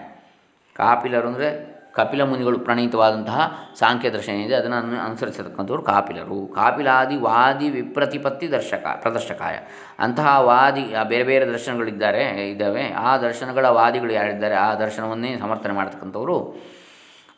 [0.75, 3.41] ಕಾಪಿಲರು ಅಂದರೆ ಕಪಿಲ ಮುನಿಗಳು ಪ್ರಣೀತವಾದಂತಹ
[3.79, 4.55] ಸಾಂಖ್ಯ ದರ್ಶನ ಇದೆ.
[4.55, 6.47] ಅದನ್ನು ಅನು, ಅನುಸರಿಸತಕ್ಕಂಥವ್ರು ಕಾಪಿಲರು.
[6.47, 9.57] ಕಾಪಿಲಾದಿ ವಾದಿ ವಿಪ್ರತಿಪತ್ತಿ ದರ್ಶಕ, ಪ್ರದರ್ಶಕಾಯ.
[9.99, 12.93] ಅಂತಹ ವಾದಿ ಬೇರೆ ಬೇರೆ ದರ್ಶನಗಳಿದ್ದಾರೆ, ಇದ್ದಾವೆ.
[12.93, 16.37] ಆ ದರ್ಶನಗಳ ವಾದಿಗಳು ಯಾರಿದ್ದಾರೆ, ಆ ದರ್ಶನವನ್ನೇ ಸಮರ್ಥನೆ ಮಾಡತಕ್ಕಂಥವ್ರು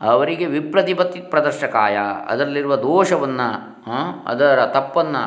[0.01, 1.99] ಅವರಿಗೆ ವಿಪ್ರತಿಪತ್ತಿ ಪ್ರದರ್ಶಕಾಯ.
[2.29, 3.49] ಅದರಲ್ಲಿರುವ ದೋಷವನ್ನು
[4.27, 5.23] ಅದರ ತಪ್ಪನ್ನು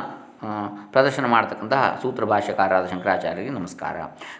[0.91, 3.95] ಪ್ರದರ್ಶನ ಮಾಡತಕ್ಕಂತಹ ಸೂತ್ರ ಭಾಷ್ಯಕಾರರಾದ ಶಂಕರಾಚಾರ್ಯರಿಗೆ ನಮಸ್ಕಾರ.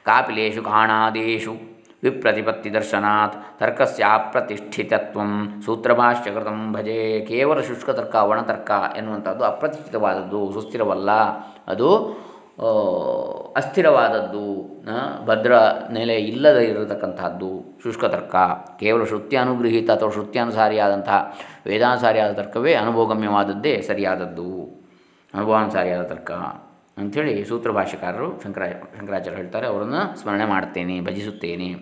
[0.06, 1.81] ಕಾಪಿಲೇಶು ಕಾಣಾದೇಶು.
[2.04, 5.20] ವಿಪ್ರತಿಪತ್ತಿ ದರ್ಶನಾತ್ ತರ್ಕಸ್ಯಾಪ್ರತಿಷ್ಠಿತತ್ವ
[5.66, 11.12] ಸೂತ್ರಭಾಷ್ಯಕೃತಂ ಭಜೆ ಕೇವಲ ಶುಷ್ಕ ತರ್ಕ ಒಣತರ್ಕ ಎನ್ನುವಂಥದ್ದು ಅಪ್ರತಿಷ್ಠಿತವಾದದ್ದು, ಸುಸ್ಥಿರವಲ್ಲ.
[11.68, 11.90] ಅದು
[13.54, 14.44] ಅಸ್ಥಿರವಾದದ್ದು
[15.26, 15.54] ಭದ್ರ
[15.92, 16.66] ನೆಲೆ ಇಲ್ಲದೆ
[17.84, 18.36] ಶುಷ್ಕ ತರ್ಕ
[18.80, 24.50] ಕೇವಲ ಶ್ರುತ್ಯಾನುಗೃಹೀತ ಅಥವಾ ಶ್ರುತ್ಯಾನುಸಾರಿಯಾದಂತಹ ವೇದಾನುಸಾರಿಯಾದ ತರ್ಕವೇ ಅನುಭವಗಮ್ಯವಾದದ್ದೇ ಸರಿಯಾದದ್ದು.
[25.34, 26.32] ಅನುಭವಾನುಸಾರಿಯಾದ ತರ್ಕ.
[26.98, 28.64] ಅಂಥೇಳಿ ಸೂತ್ರ ಭಾಷೆಕಾರರು ಶಂಕರ
[29.00, 31.74] ಶಂಕರಾಚಾರ್ಯ ಹೇಳ್ತಾರೆ, ಅವರನ್ನು ಸ್ಮರಣೆ ಮಾಡ್ತೇನೆ, ಭಜಿಸುತ್ತೇನೆ.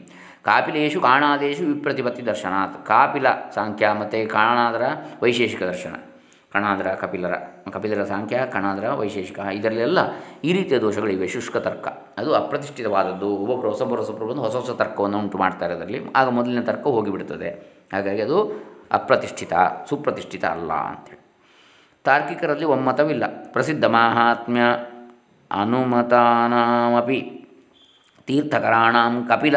[0.43, 2.85] ಕಾಪಿಲೇಶು ಕಾಣಾದೇಶು ವಿಪ್ರತಿಪತ್ತಿ ದರ್ಶನಾತ್.
[2.85, 4.81] ಕಾಪಿಲ ಸಾಂಖ್ಯ ಮತ್ತು ಕಾಣಾದರ
[5.23, 5.95] ವೈಶೇಷಿಕ ದರ್ಶನ.
[6.51, 7.33] ಕಣಾದರ ಕಪಿಲರ
[7.71, 9.99] ಕಪಿಲರ ಸಾಂಖ್ಯ, ಕಣಾದರ ವೈಶೇಷಿಕ, ಇದರಲ್ಲೆಲ್ಲ
[10.43, 11.87] ಈ ರೀತಿಯ ದೋಷಗಳಿವೆ, ಶುಷ್ಕ ತರ್ಕ.
[12.17, 16.83] ಅದು ಅಪ್ರತಿಷ್ಠಿತವಾದದ್ದು ಒಬ್ಬೊಬ್ಬರು ಹೊಸೊಬ್ಬರು ಹೊಸೊಬ್ಬರು ಬಂದು ಹೊಸ ಹೊಸ ತರ್ಕವನ್ನು ಉಂಟು ಮಾಡ್ತಾರೆ ಅದರಲ್ಲಿ ಆಗ ಮೊದಲಿನ ತರ್ಕ
[16.83, 17.49] ಹೋಗಿಬಿಡ್ತದೆ.
[17.93, 19.53] ಹಾಗಾಗಿ ಅದು ಅಪ್ರತಿಷ್ಠಿತ,
[19.89, 21.19] ಸುಪ್ರತಿಷ್ಠಿತ ಅಲ್ಲ ಅಂತೇಳಿ.
[22.03, 23.23] ತಾರ್ಕಿಕರಲ್ಲಿ ಒಮ್ಮತವಿಲ್ಲ.
[23.51, 24.61] ಪ್ರಸಿದ್ಧ ಮಾಹಾತ್ಮ್ಯ
[25.51, 27.21] ಅನುಮತಾನಾಮಪಿ.
[28.27, 29.55] ತೀರ್ಥಕರಾಣಾಂ ಕಪಿಲ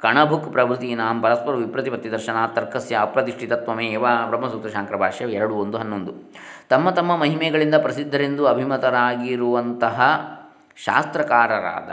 [0.00, 6.12] ಕಣಭುಕ್ ಪ್ರಭೃತೀನಾಂ ಪರಸ್ಪರ ವಿಪ್ರತಿಪತ್ತಿ ದರ್ಶನ ತರ್ಕಸ್ಯ ಅಪ್ರತಿಷ್ಠಿತತ್ವಮೇವ ಬ್ರಹ್ಮಸೂತ್ರ ಶಾಂಕರ ಭಾಷ್ಯ ಎರಡು ಒಂದು ಹನ್ನೊಂದು.
[6.68, 10.00] ತಮ್ಮ ತಮ್ಮ ಮಹಿಮೆಗಳಿಂದ ಪ್ರಸಿದ್ಧರೆಂದು ಅಭಿಮತರಾಗಿರುವಂತಹ
[10.76, 11.90] ಶಾಸ್ತ್ರಕಾರರಾದ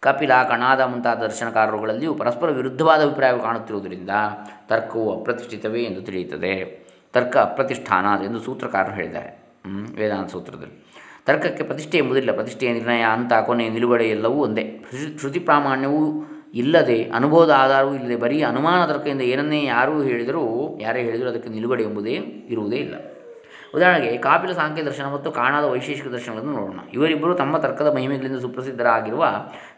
[0.00, 4.10] ಕಪಿಲ, ಕಣಾದ ಮುಂತಾದ ದರ್ಶನಕಾರರುಗಳಲ್ಲಿಯೂ ಪರಸ್ಪರ ವಿರುದ್ಧವಾದ ಅಭಿಪ್ರಾಯವು ಕಾಣುತ್ತಿರುವುದರಿಂದ
[4.68, 6.84] ತರ್ಕವು ಅಪ್ರತಿಷ್ಠಿತವೇ ಎಂದು ತಿಳಿಯುತ್ತದೆ.
[7.12, 9.44] ತರ್ಕ ಅಪ್ರತಿಷ್ಠಾನ ಎಂದು ಸೂತ್ರಕಾರರು ಹೇಳಿದ್ದಾರೆ.
[9.96, 10.84] ವೇದಾಂತ ಸೂತ್ರದಲ್ಲಿ.
[11.26, 14.84] ತರ್ಕಕ್ಕೆ ಪ್ರತಿಷ್ಠೆ ಎಂಬುದಿಲ್ಲ ಪ್ರತಿಷ್ಠೆಯ ನಿರ್ಣಯ ಅಂತ ಕೊನೆಯ ನಿಲುಗಡೆ ಎಲ್ಲವೂ ಒಂದೇ.
[15.18, 21.48] ಶ್ರುತಿ ಪ್ರಾಮಾಣ್ಯವೂ ಇಲ್ಲದೆ, ಅನುಭವದ ಆಧಾರವೂ ಇಲ್ಲದೆ ಬರೀ ಅನುಮಾನ ತರ್ಕದಿಂದ ಏನನ್ನೇ ಯಾರೂ ಹೇಳಿದರೂ, ಯಾರೇ ಹೇಳಿದರೂ ಅದಕ್ಕೆ
[21.48, 22.14] ನಿಲುಗಡೆ ಎಂಬುದೇ
[22.48, 22.94] ಇರುವುದೇ ಇಲ್ಲ.
[23.74, 26.78] ಉದಾಹರಣೆಗೆ ಕಾಪಿಲ ಸಾಂಖ್ಯ ದರ್ಶನ ಮತ್ತು ಕಾಣಾದ ವೈಶೇಷಿಕ ದರ್ಶನಗಳನ್ನು ನೋಡೋಣ.
[26.92, 29.26] ಇವರಿಬ್ಬರು ತಮ್ಮ ತರ್ಕದ ಮಹಿಮೆಗಳಿಂದ ಸುಪ್ರಸಿದ್ಧರಾಗಿರುವ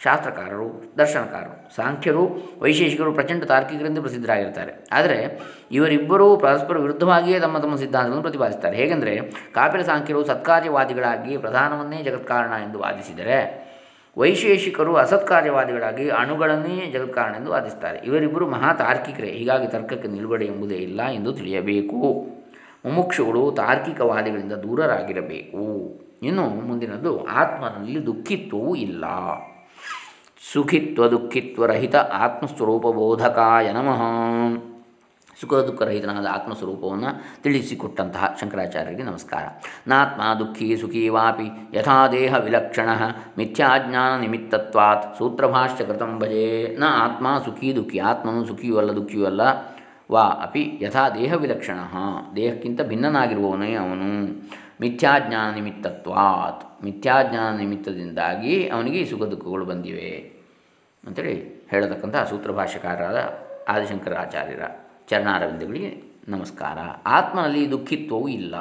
[0.05, 1.77] ಶಾಸ್ತ್ರಕಾರರು, ದರ್ಶನಕಾರರು.
[1.77, 2.25] ಸಾಂಖ್ಯರು,
[2.59, 4.73] ವೈಶೇಷಿಕರು ಪ್ರಚಂಡ ತಾರ್ಕಿಕರಿಂದ ಪ್ರಸಿದ್ಧರಾಗಿರ್ತಾರೆ.
[4.93, 5.41] ಆದರೆ
[5.73, 8.77] ಇವರಿಬ್ಬರೂ ಪರಸ್ಪರ ವಿರುದ್ಧವಾಗಿಯೇ ತಮ್ಮ ತಮ್ಮ ಸಿದ್ಧಾಂತಗಳನ್ನು ಪ್ರತಿಪಾದಿಸುತ್ತಾರೆ.
[8.77, 9.17] ಹೇಗೆಂದರೆ
[9.53, 13.67] ಕಾಪಿಲ ಸಾಂಖ್ಯರು ಸತ್ಕಾರ್ಯವಾದಿಗಳಾಗಿ ಪ್ರಧಾನವನ್ನೇ ಜಗತ್ಕಾರಣ ಎಂದು ವಾದಿಸಿದರೆ,
[14.19, 19.27] ವೈಶೇಷಿಕರು ಅಸತ್ಕಾರ್ಯವಾದಿಗಳಾಗಿ ಅಣುಗಳನ್ನೇ ಜಗತ್ಕಾರಣ ಎಂದು ವಾದಿಸ್ತಾರೆ ಇವರಿಬ್ಬರು ಮಹಾ ತಾರ್ಕಿಕರೇ.
[19.27, 22.36] ಹೀಗಾಗಿ ತರ್ಕಕ್ಕೆ ನಿಲುಗಡೆ ಎಂಬುದೇ ಇಲ್ಲ ಎಂದು ತಿಳಿಯಬೇಕು.
[22.85, 25.63] ಮುಮುಕ್ಷುಗಳು ತಾರ್ಕಿಕವಾದಿಗಳಿಂದ ದೂರರಾಗಿರಬೇಕು.
[26.23, 29.05] ಇನ್ನು ಮುಂದಿನದು, ಆತ್ಮನಲ್ಲಿ ದುಃಖಿತ್ವವೂ ಇಲ್ಲ.
[30.53, 34.01] ಸುಖಿತ್ವ, ದುಃಖಿತ್ವ ರಹಿತ ಆತ್ಮಸ್ವರೂಪಬೋಧಕಾಯ ನಮಃ.
[35.41, 39.45] ಸುಖ ದುಃಖರಹಿತನಾದ ಆತ್ಮಸ್ವರೂಪವನ್ನು ತಿಳಿಸಿಕೊಟ್ಟಂತಹ ಶಂಕರಾಚಾರ್ಯರಿಗೆ ನಮಸ್ಕಾರ.
[39.87, 42.89] ನಾತ್ಮ ದುಃಖಿ ಸುಖಿ ವಾಪಿ ಯಥಾ ದೇಹ ವಿಲಕ್ಷಣ
[43.39, 46.77] ಮಿಥ್ಯಾಜ್ಞಾನ ನಿಮಿತ್ತತ್ವಾತ್ ಸೂತ್ರಭಾಷ್ಯ ಕೃತಂ ಭಜೆ.
[46.77, 49.76] ನ ಆತ್ಮ ಸುಖಿ ದುಃಖಿ, ಆತ್ಮನು ಸುಖಿಯೂ ಅಲ್ಲ.
[50.11, 51.79] ವಾ ಅಪಿ ಯಥಾ ದೇಹ ವಿಲಕ್ಷಣ
[52.37, 54.27] ದೇಹಕ್ಕಿಂತ ಭಿನ್ನನಾಗಿರುವವನೇ ಅವನು.
[54.81, 60.37] ಮಿಥ್ಯಾಜ್ಞಾನ ನಿಮಿತ್ತತ್ವಾತ್ ಮಿಥ್ಯಾಜ್ಞಾನ ನಿಮಿತ್ತದಿಂದಾಗಿ ಅವನಿಗೆ ಈ ಸುಖ ದುಃಖಗಳು ಬಂದಿವೆ
[61.07, 63.29] ಅಂತೇಳಿ ಹೇಳತಕ್ಕಂಥ ಸೂತ್ರಭಾಷ್ಯಕಾರರಾದ
[63.69, 64.61] ಆದಿಶಂಕರಾಚಾರ್ಯರ
[65.09, 66.79] ಚರಣಾರವಿಂದಗಳಿಗೆ ನಮಸ್ಕಾರ.
[67.07, 68.55] ಆತ್ಮನಲ್ಲಿ ದುಃಖಿತ್ವವೂ ಇಲ್ಲ.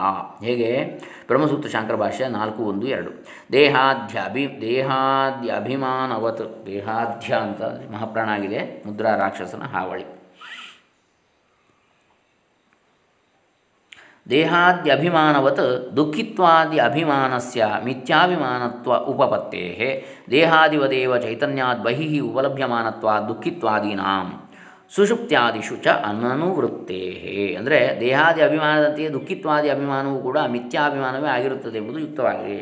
[0.43, 0.85] ಹೇಗೆ?
[1.27, 3.11] ಬ್ರಹ್ಮಸೂತ್ರ ಶಾಂಕರ ಭಾಷ್ಯ ನಾಲ್ಕು, ಒಂದು, ಎರಡು.
[3.51, 8.83] ದೇಹಾಧ್ಯಾಭಿ ದೇಹಾದ್ಯ ಅಭಿಮಾನವತ್ ದೇಹಾಧ್ಯ ಅಂತ ಮಹಾಪ್ರಾಣ ಆಗಿದೆ.
[8.87, 10.14] ಮುದ್ರಾ ರಾಕ್ಷಸನ ಹಾವಳಿ.
[14.29, 19.65] ದೇಹಾದ್ಯಭಿಮಾನವತ್ ದುಃಖಿತ್ವಾದಿ ಅಭಿಮಾನಸ್ಯ ಮಿಥ್ಯಾಭಿಮಾನತ್ವ ಉಪಪತ್ತೇ
[20.31, 24.27] ದೇಹಾದಿವದೇವ ಚೈತನ್ಯಾದ್ ಬಹಿಃ ಉಪಲಭ್ಯಮಾನತ್ವ ದುಃಖಿತ್ವಾದೀನಾಂ
[24.95, 27.01] ಸುಷುಪ್ತ್ಯಾದಿಷು ಚ ಅನನುವೃತ್ತೇ
[27.59, 32.59] ಅಂದರೆ ದೇಹಾದಿ ಅಭಿಮಾನದಂತೆಯೇ ದುಃಖಿತ್ವಾದಿ ಅಭಿಮಾನವೂ ಕೂಡ ಮಿಥ್ಯಾಭಿಮಾನವೇ ಆಗಿರುತ್ತದೆ ಎಂಬುದು ಯುಕ್ತವಾಗಿದೆ.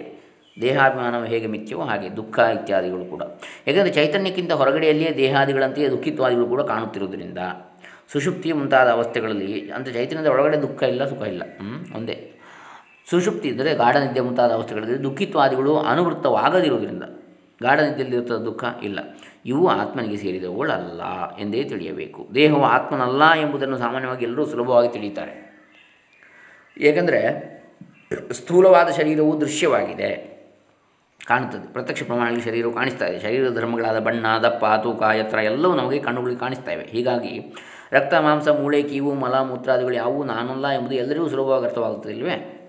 [0.61, 3.23] ದೇಹಾಭಿಮಾನವು ಹೇಗೆ ಮಿಥ್ಯವೋ ಹಾಗೆ ದುಃಖ ಇತ್ಯಾದಿಗಳು ಕೂಡ.
[3.67, 7.37] ಏಕೆಂದರೆ ಚೈತನ್ಯಕ್ಕಿಂತ ಹೊರಗಡೆಯಲ್ಲಿಯೇ ದೇಹಾದಿಗಳಂತೆಯೇ ದುಃಖಿತ್ವಾದಿಗಳು ಕೂಡ ಕಾಣುತ್ತಿರುವುದರಿಂದ
[8.09, 11.43] ಸುಷುಪ್ತಿ ಮುಂತಾದ ಅವಸ್ಥೆಗಳಲ್ಲಿ, ಅಂದರೆ ಚೈತನ್ಯದ ಒಳಗಡೆ ದುಃಖ ಇಲ್ಲ, ಸುಖ ಇಲ್ಲ.
[11.95, 12.15] ಒಂದೇ.
[13.09, 17.05] ಸುಷುಪ್ತಿ ಇದ್ದರೆ ಗಾಢ ನಿದ್ದೆ ಮುಂತಾದ ಅವಸ್ಥೆಗಳಲ್ಲಿ ದುಃಖಿತ್ವಾದಿಗಳು ಅನುವೃತ್ತವಾಗದಿರುವುದರಿಂದ
[17.61, 18.99] ಗಾಢ ನಿದ್ದೆಯಲ್ಲಿರುತ್ತದೆ ದುಃಖ ಇಲ್ಲ.
[19.45, 21.01] ಇವು ಆತ್ಮನಿಗೆ ಸೇರಿದವುಗಳಲ್ಲ
[21.39, 22.21] ಎಂದೇ ತಿಳಿಯಬೇಕು.
[22.35, 25.33] ದೇಹವು ಆತ್ಮನಲ್ಲ ಎಂಬುದನ್ನು ಸಾಮಾನ್ಯವಾಗಿ ಎಲ್ಲರೂ ಸುಲಭವಾಗಿ ತಿಳಿಯುತ್ತಾರೆ.
[26.77, 27.21] ಏಕೆಂದರೆ
[28.31, 30.09] ಸ್ಥೂಲವಾದ ಶರೀರವು ದೃಶ್ಯವಾಗಿದೆ,
[31.21, 31.65] ಕಾಣುತ್ತದೆ.
[31.73, 33.19] ಪ್ರತ್ಯಕ್ಷ ಪ್ರಮಾಣದಲ್ಲಿ ಶರೀರವು ಕಾಣಿಸ್ತಾ ಇದೆ.
[33.19, 36.85] ಶರೀರದ ಧರ್ಮಗಳಾದ ಬಣ್ಣ, ದಪ್ಪ, ತೂಕ, ಎತ್ತರ ಎಲ್ಲವೂ ನಮಗೆ ಕಣ್ಣುಗಳಿಗೆ ಕಾಣಿಸ್ತಾ ಇವೆ.
[36.85, 37.33] ಹೀಗಾಗಿ
[37.93, 42.59] ರಕ್ತ, ಮಾಂಸ, ಮೂಳೆ, ಕೀವು, ಮಲ ಮೂತ್ರಾದಿಗಳು ಯಾವುವು ನಾನಲ್ಲ ಎಂಬುದು ಎಲ್ಲರಿಗೂ ಸುಲಭವಾಗಿ ಅರ್ಥವಾಗುತ್ತದಿಲ್ವೇ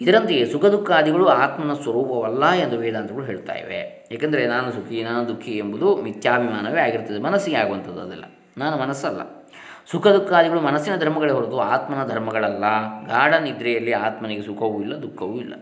[0.00, 4.08] ಇದರಂತೆಯೇ ಸುಖ ದುಃಖಾದಿಗಳು ಆತ್ಮನ ಸ್ವರೂಪವಲ್ಲ ಎಂದು ವೇದಾಂತಗಳು ಹೇಳ್ತಾ ಇವೆ.
[4.12, 8.24] ಏಕೆಂದರೆ ನಾನು ಸುಖಿ, ನಾನು ದುಃಖಿ ಎಂಬುದು ಮಿಥ್ಯಾಭಿಮಾನವೇ ಆಗಿರ್ತದೆ, ಮನಸ್ಸಿಗೆ ಆಗುವಂಥದ್ದು ಅದೆಲ್ಲ.
[8.58, 9.20] ನಾನು ಮನಸ್ಸಲ್ಲ.
[9.90, 12.64] ಸುಖ ದುಃಖಾದಿಗಳು ಮನಸ್ಸಿನ ಧರ್ಮಗಳೇ ಹೊರತು ಆತ್ಮನ ಧರ್ಮಗಳಲ್ಲ.
[13.06, 15.54] ಗಾಢ ನಿದ್ರೆಯಲ್ಲಿ ಆತ್ಮನಿಗೆ ಸುಖವೂ ಇಲ್ಲ, ದುಃಖವೂ ಇಲ್ಲ.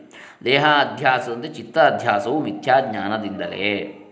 [0.45, 4.04] ದೇಹ ಅಧ್ಯಾಸದಂತೆ ಚಿತ್ತ ಅಧ್ಯಾಸವು ಮಿಥ್ಯಾಜ್ಞಾನದಿಂದಲೇ.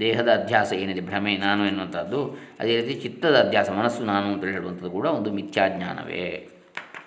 [0.00, 5.06] ದೇಹದ ಅಧ್ಯಾಸ ಏನಿದೆ, ಭ್ರಮೆ, ನಾನು ಎನ್ನುವಂಥದ್ದು, ಅದೇ ರೀತಿ ಚಿತ್ತದ ಅಧ್ಯಾಸ, ಮನಸ್ಸು ನಾನು ಅಂತ ಹೇಳುವಂಥದ್ದು ಕೂಡ
[5.06, 6.48] ಒಂದು ಮಿಥ್ಯಾಜ್ಞಾನವೇ.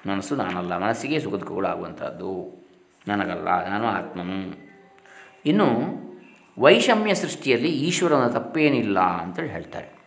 [0.08, 2.64] ಮನಸ್ಸು ನಾನಲ್ಲ, ಮನಸ್ಸಿಗೆ ಸುಖ ದುಃಖಗಳಾಗುವಂಥದ್ದು
[3.08, 4.68] ನನಗಲ್ಲ, ನಾನು ಆತ್ಮನು.
[5.46, 5.68] ಇನ್ನು
[6.60, 9.98] ವೈಷಮ್ಯ ಸೃಷ್ಟಿಯಲ್ಲಿ ಈಶ್ವರನ ತಪ್ಪೇನಿಲ್ಲ ಅಂತೇಳಿ ಹೇಳ್ತಾರೆ.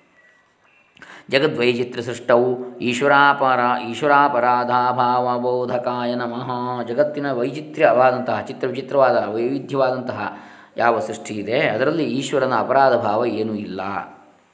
[1.31, 6.83] ಜಗದ್ವೈಚಿತ್ರ ಸೃಷ್ಟವು ಈಶ್ವರಾಪರ, ಈಶ್ವರಾಪರಾಧಾಭಾವಬೋಧಕಾಯ ನಮಃ.
[6.83, 10.39] ಜಗತ್ತಿನ ವೈಚಿತ್ರ್ಯವಾದಂತಹ ಚಿತ್ರ ವಿಚಿತ್ರವಾದ ವೈವಿಧ್ಯವಾದಂತಹ
[10.81, 11.61] ಯಾವ ಸೃಷ್ಟಿ ಇದೆ?
[11.61, 13.81] ಅದರಲ್ಲಿ ಈಶ್ವರನ ಅಪರಾಧ ಭಾವ ಏನೂ ಇಲ್ಲ.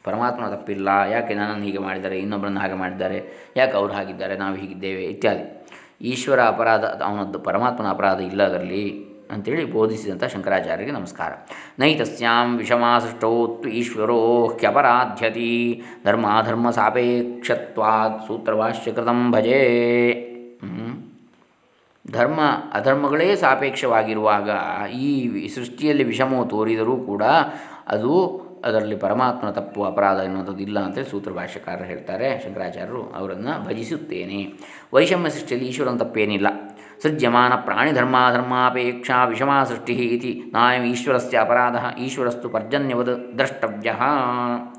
[0.04, 0.88] ಪರಮಾತ್ಮನ ತಪ್ಪಿಲ್ಲ.
[1.10, 2.18] ಯಾಕೆ ನನ್ನನ್ನು ಹೀಗೆ ಮಾಡಿದ್ದಾರೆ?
[2.18, 3.18] ಇನ್ನೊಬ್ಬರನ್ನು ಹಾಗೆ ಮಾಡಿದ್ದಾರೆ.
[3.56, 4.36] ಯಾಕೆ ಅವ್ರು ಹಾಗಿದ್ದಾರೆ?
[4.36, 5.66] ನಾವು ಹೀಗಿದ್ದೇವೆ ಇತ್ಯಾದಿ.
[6.00, 11.32] ಈಶ್ವರ ಅಪರಾಧ, ಅವನದ್ದು ಪರಮಾತ್ಮನ ಅಪರಾಧ ಇಲ್ಲ ಅದರಲ್ಲಿ ಅಂತೇಳಿ ಬೋಧಿಸಿದಂಥ ಶಂಕರಾಚಾರ್ಯರಿಗೆ ನಮಸ್ಕಾರ.
[11.78, 12.60] ನೈತಸ್ಯಾಂ
[13.20, 15.82] ತು ಈಶ್ವರೋ ಹ್ಯಪರಾಧ್ಯತಿ.
[16.04, 20.35] ಧರ್ಮಾಧರ್ಮ ಸಾಪೇಕ್ಷತ್ವಾತ್ ಸೂತ್ರಭಾಷ್ಯಕೃತಂ ಭಜೆ.
[22.12, 22.40] ಧರ್ಮ,
[22.72, 24.50] ಅಧರ್ಮಗಳೇ ಸಾಪೇಕ್ಷವಾಗಿರುವಾಗ
[24.90, 27.22] ಈ ಸೃಷ್ಟಿಯಲ್ಲಿ ವಿಷಮವು ತೋರಿದರೂ ಕೂಡ
[27.88, 32.38] ಅದು ಅದರಲ್ಲಿ ಪರಮಾತ್ಮನ ತಪ್ಪು, ಅಪರಾಧ ಎನ್ನುವಂಥದ್ದು ಇಲ್ಲ ಅಂತೇಳಿ ಸೂತ್ರ ಭಾಷ್ಯಕಾರರು ಹೇಳ್ತಾರೆ.
[32.44, 34.52] ಶಂಕರಾಚಾರ್ಯರು ಅವರನ್ನು ಭಜಿಸುತ್ತೇನೆ.
[34.94, 36.46] ವೈಷಮ್ಯ ಸೃಷ್ಟಿಯಲ್ಲಿ ಈಶ್ವರನ ತಪ್ಪೇನಿಲ್ಲ.
[37.02, 43.90] ಸೃಜ್ಯಮಾನ ಪ್ರಾಣಿ ಧರ್ಮಾಧರ್ಮಾಪೇಕ್ಷಾ ವಿಷಮಾ ಸೃಷ್ಟಿ ಇತಿ ನಾಯಂ ಈಶ್ವರಸ್ಯ ಅಪರಾಧ, ಈಶ್ವರಸ್ತು ಪರ್ಜನ್ಯವದ ದ್ರಷ್ಟವ್ಯ।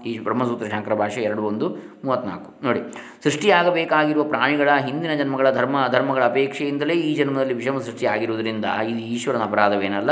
[0.06, 1.69] ಈ ಬ್ರಹ್ಮಸೂತ್ರ ಶಂಕರ ಭಾಷೆ ಎರಡು ಒಂದು,
[2.06, 2.49] ಮೂವತ್ತ್ನಾಲ್ಕು.
[2.63, 2.82] ನೋಡಿ,
[3.23, 10.12] ಸೃಷ್ಟಿಯಾಗಬೇಕಾಗಿರುವ ಪ್ರಾಣಿಗಳ ಹಿಂದಿನ ಜನ್ಮಗಳ ಧರ್ಮ ಅಧರ್ಮಗಳ ಅಪೇಕ್ಷೆಯಿಂದಲೇ ಈ ಜನ್ಮದಲ್ಲಿ ವಿಷಮ ಸೃಷ್ಟಿ ಆಗಿರುವುದರಿಂದ ಇದು ಈಶ್ವರನ ಅಪರಾಧವೇನಲ್ಲ?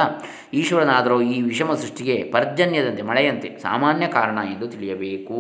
[0.54, 5.40] ಈಶ್ವರನಾದರೂ ಈ ವಿಷಮ ಸೃಷ್ಟಿಗೆ ಪರ್ಜನ್ಯದಂತೆ, ಮಳೆಯಂತೆ ಸಾಮಾನ್ಯ ಕಾರಣ ಎಂದು ತಿಳಿಯಬೇಕು.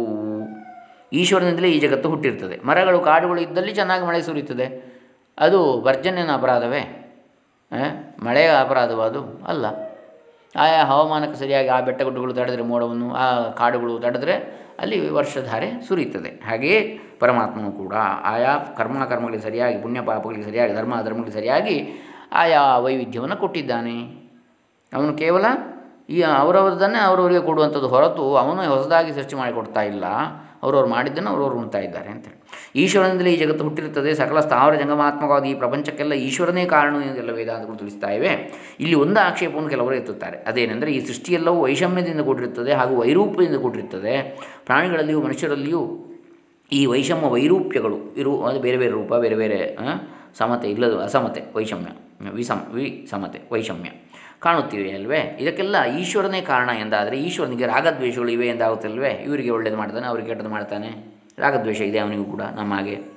[1.13, 2.56] ಈಶ್ವರನಿಂದಲೇ ಈ ಜಗತ್ತು ಹುಟ್ಟಿರ್ತದೆ.
[2.65, 4.94] ಮರಗಳು, ಕಾಡುಗಳು ಇದ್ದಲ್ಲಿ ಚೆನ್ನಾಗಿ ಮಳೆ ಸುರಿಯುತ್ತದೆ.
[5.38, 7.02] ಅದು ವರ್ಜನ್ಯನ ಅಪರಾಧವೇ?
[8.24, 9.43] ಮಳೆಯ ಅಪರಾಧವ ಅದು?
[9.48, 9.65] ಅಲ್ಲ.
[10.56, 16.30] ಆಯಾ ಹವಾಮಾನಕ್ಕೆ ಸರಿಯಾಗಿ ಆ ಬೆಟ್ಟ ಗುಡ್ಡಗಳು ತಡೆದರೆ ಮೋಡವನ್ನು, ಆ ಕಾಡುಗಳು ತಡೆದರೆ ಅಲ್ಲಿ ವರ್ಷಧಾರೆ ಸುರಿಯುತ್ತದೆ.
[16.30, 17.93] ಹಾಗೆಯೇ ಪರಮಾತ್ಮನು ಕೂಡ.
[18.24, 21.88] ಆಯಾ ಕರ್ಮ ಕರ್ಮಗಳಿಗೆ ಸರಿಯಾಗಿ, ಪುಣ್ಯ ಪಾಪಗಳಿಗೆ ಸರಿಯಾಗಿ, ಧರ್ಮ ಧರ್ಮಗಳಿಗೆ ಸರಿಯಾಗಿ
[22.32, 23.98] ಆಯಾ ವೈವಿಧ್ಯವನ್ನು ಕೊಟ್ಟಿದ್ದಾನೆ.
[24.93, 25.45] ಅವನು ಕೇವಲ
[26.10, 30.06] ಈ ಅವರವರದನ್ನೇ ಅವರವರಿಗೆ ಕೊಡುವಂಥದ್ದು ಹೊರತು ಅವನು ಹೊಸದಾಗಿ ಸೃಷ್ಟಿ ಮಾಡಿಕೊಡ್ತಾ ಇಲ್ಲ.
[30.63, 32.44] ಅವರವ್ರು ಮಾಡಿದ್ದನ್ನು ಅವರವ್ರು ಉಣ್ತಾ ಇದ್ದಾರೆ ಅಂತೇಳಿ
[32.84, 34.13] ಈಶ್ವರನಿಂದಲೇ ಈ ಜಗತ್ತು ಹುಟ್ಟಿರುತ್ತದೆ.
[34.22, 38.32] ಸಕಲ ಸ್ಥಾವರ ಜಂಗಮಾತ್ಮಕವಾಗಿ ಈ ಪ್ರಪಂಚಕ್ಕೆಲ್ಲ ಈಶ್ವರನೇ ಕಾರಣ ಎಂದೆಲ್ಲ ವೇದಾಂತಗಳು ತಿಳಿಸ್ತಾ ಇವೆ
[38.80, 40.38] ಇಲ್ಲಿ ಒಂದು ಆಕ್ಷೇಪವನ್ನು ಕೆಲವರು ಎತ್ತುತ್ತಾರೆ.
[40.50, 44.15] ಅದೇನೆಂದರೆ ಈ ಸೃಷ್ಟಿಯೆಲ್ಲವೂ ವೈಷಮ್ಯದಿಂದ ಕೂಡಿರುತ್ತದೆ ಹಾಗೂ ವೈರೂಪ್ಯದಿಂದ ಕೂಡಿರುತ್ತದೆ.
[44.65, 45.84] ಪ್ರಾಣಿಗಳಲ್ಲಿಯೂ ಮನುಷ್ಯರಲ್ಲಿಯೂ
[46.72, 49.60] ಈ ವೈಷಮ್ಯ ವೈರೂಪ್ಯಗಳು ಇರು ಅಂದರೆ ಬೇರೆ ಬೇರೆ ರೂಪ, ಬೇರೆ ಬೇರೆ
[50.39, 51.91] ಸಮತೆ ಇಲ್ಲದು ಅಸಮತೆ, ವೈಷಮ್ಯ,
[52.30, 53.89] ವಿಸಮ ವಿ ಸಮತೆ ವೈಷಮ್ಯ
[54.39, 55.20] ಕಾಣುತ್ತಿವೆ ಅಲ್ವೇ?
[55.39, 59.12] ಇದಕ್ಕೆಲ್ಲ ಈಶ್ವರನೇ ಕಾರಣ ಎಂದಾದರೆ ಈಶ್ವರನಿಗೆ ರಾಗದ್ವೇಷಗಳು ಇವೆ ಎಂದಾಗುತ್ತಲ್ವೇ?
[59.28, 60.89] ಇವರಿಗೆ ಒಳ್ಳೇದು ಮಾಡ್ತಾನೆ ಅವರಿಗೆ ಕೆಟ್ಟದ್ದು ಮಾಡ್ತಾನೆ.
[61.39, 63.15] ರಾಗದ್ವೇಷ ಇದೆ ಅವನಿಗೂ ಕೂಡ ನಮ್ಮ ಹಾಗೆ.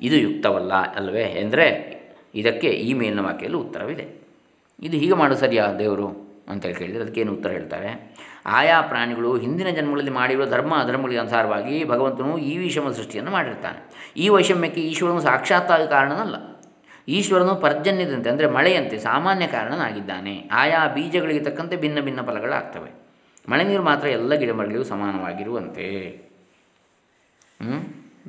[0.00, 1.22] ಇದು ಯುಕ್ತವಲ್ಲ ಅಲ್ವೇ?
[1.22, 2.00] ಎಂದರೆ
[2.34, 4.20] ಇದಕ್ಕೆ ಈ ಮೇಲಿನ ವಾಕ್ಯದಲ್ಲಿ ಉತ್ತರವಿದೆ.
[4.82, 8.16] ಇದು ಹೀಗೆ ಮಾಡು ಸರಿಯಾ ದೇವರು ಅಂತೇಳಿ ಕೇಳಿದರೆ ಅದಕ್ಕೇನು ಉತ್ತರ ಹೇಳ್ತಾರೆ?
[8.46, 14.10] ಆಯಾ ಪ್ರಾಣಿಗಳು ಹಿಂದಿನ ಜನ್ಮಗಳಲ್ಲಿ ಮಾಡಿರುವ ಧರ್ಮ ಅಧರ್ಮಗಳಿಗೆ ಅನುಸಾರವಾಗಿ ಭಗವಂತನು ಈ ವಿಷಮ ಸೃಷ್ಟಿಯನ್ನು ಮಾಡಿರ್ತಾನೆ.
[14.16, 16.34] ಈ ವೈಷಮ್ಯಕ್ಕೆ ಈಶ್ವರನು ಸಾಕ್ಷಾತ್ತಾಗಿ ಕಾರಣನಲ್ಲ.
[17.08, 20.48] ಈಶ್ವರನು ಪರ್ಜನ್ಯದಂತೆ, ಅಂದರೆ ಮಳೆಯಂತೆ ಸಾಮಾನ್ಯ ಕಾರಣನಾಗಿದ್ದಾನೆ.
[20.52, 22.90] ಆಯಾ ಬೀಜಗಳಿಗೆ ತಕ್ಕಂತೆ ಭಿನ್ನ ಭಿನ್ನ ಫಲಗಳಾಗ್ತವೆ.
[23.48, 26.29] ಮಳೆ ನೀರು ಮಾತ್ರ ಎಲ್ಲ ಗಿಡಮರಗಳಿಗೂ ಸಮಾನವಾಗಿರುವಂತೆ?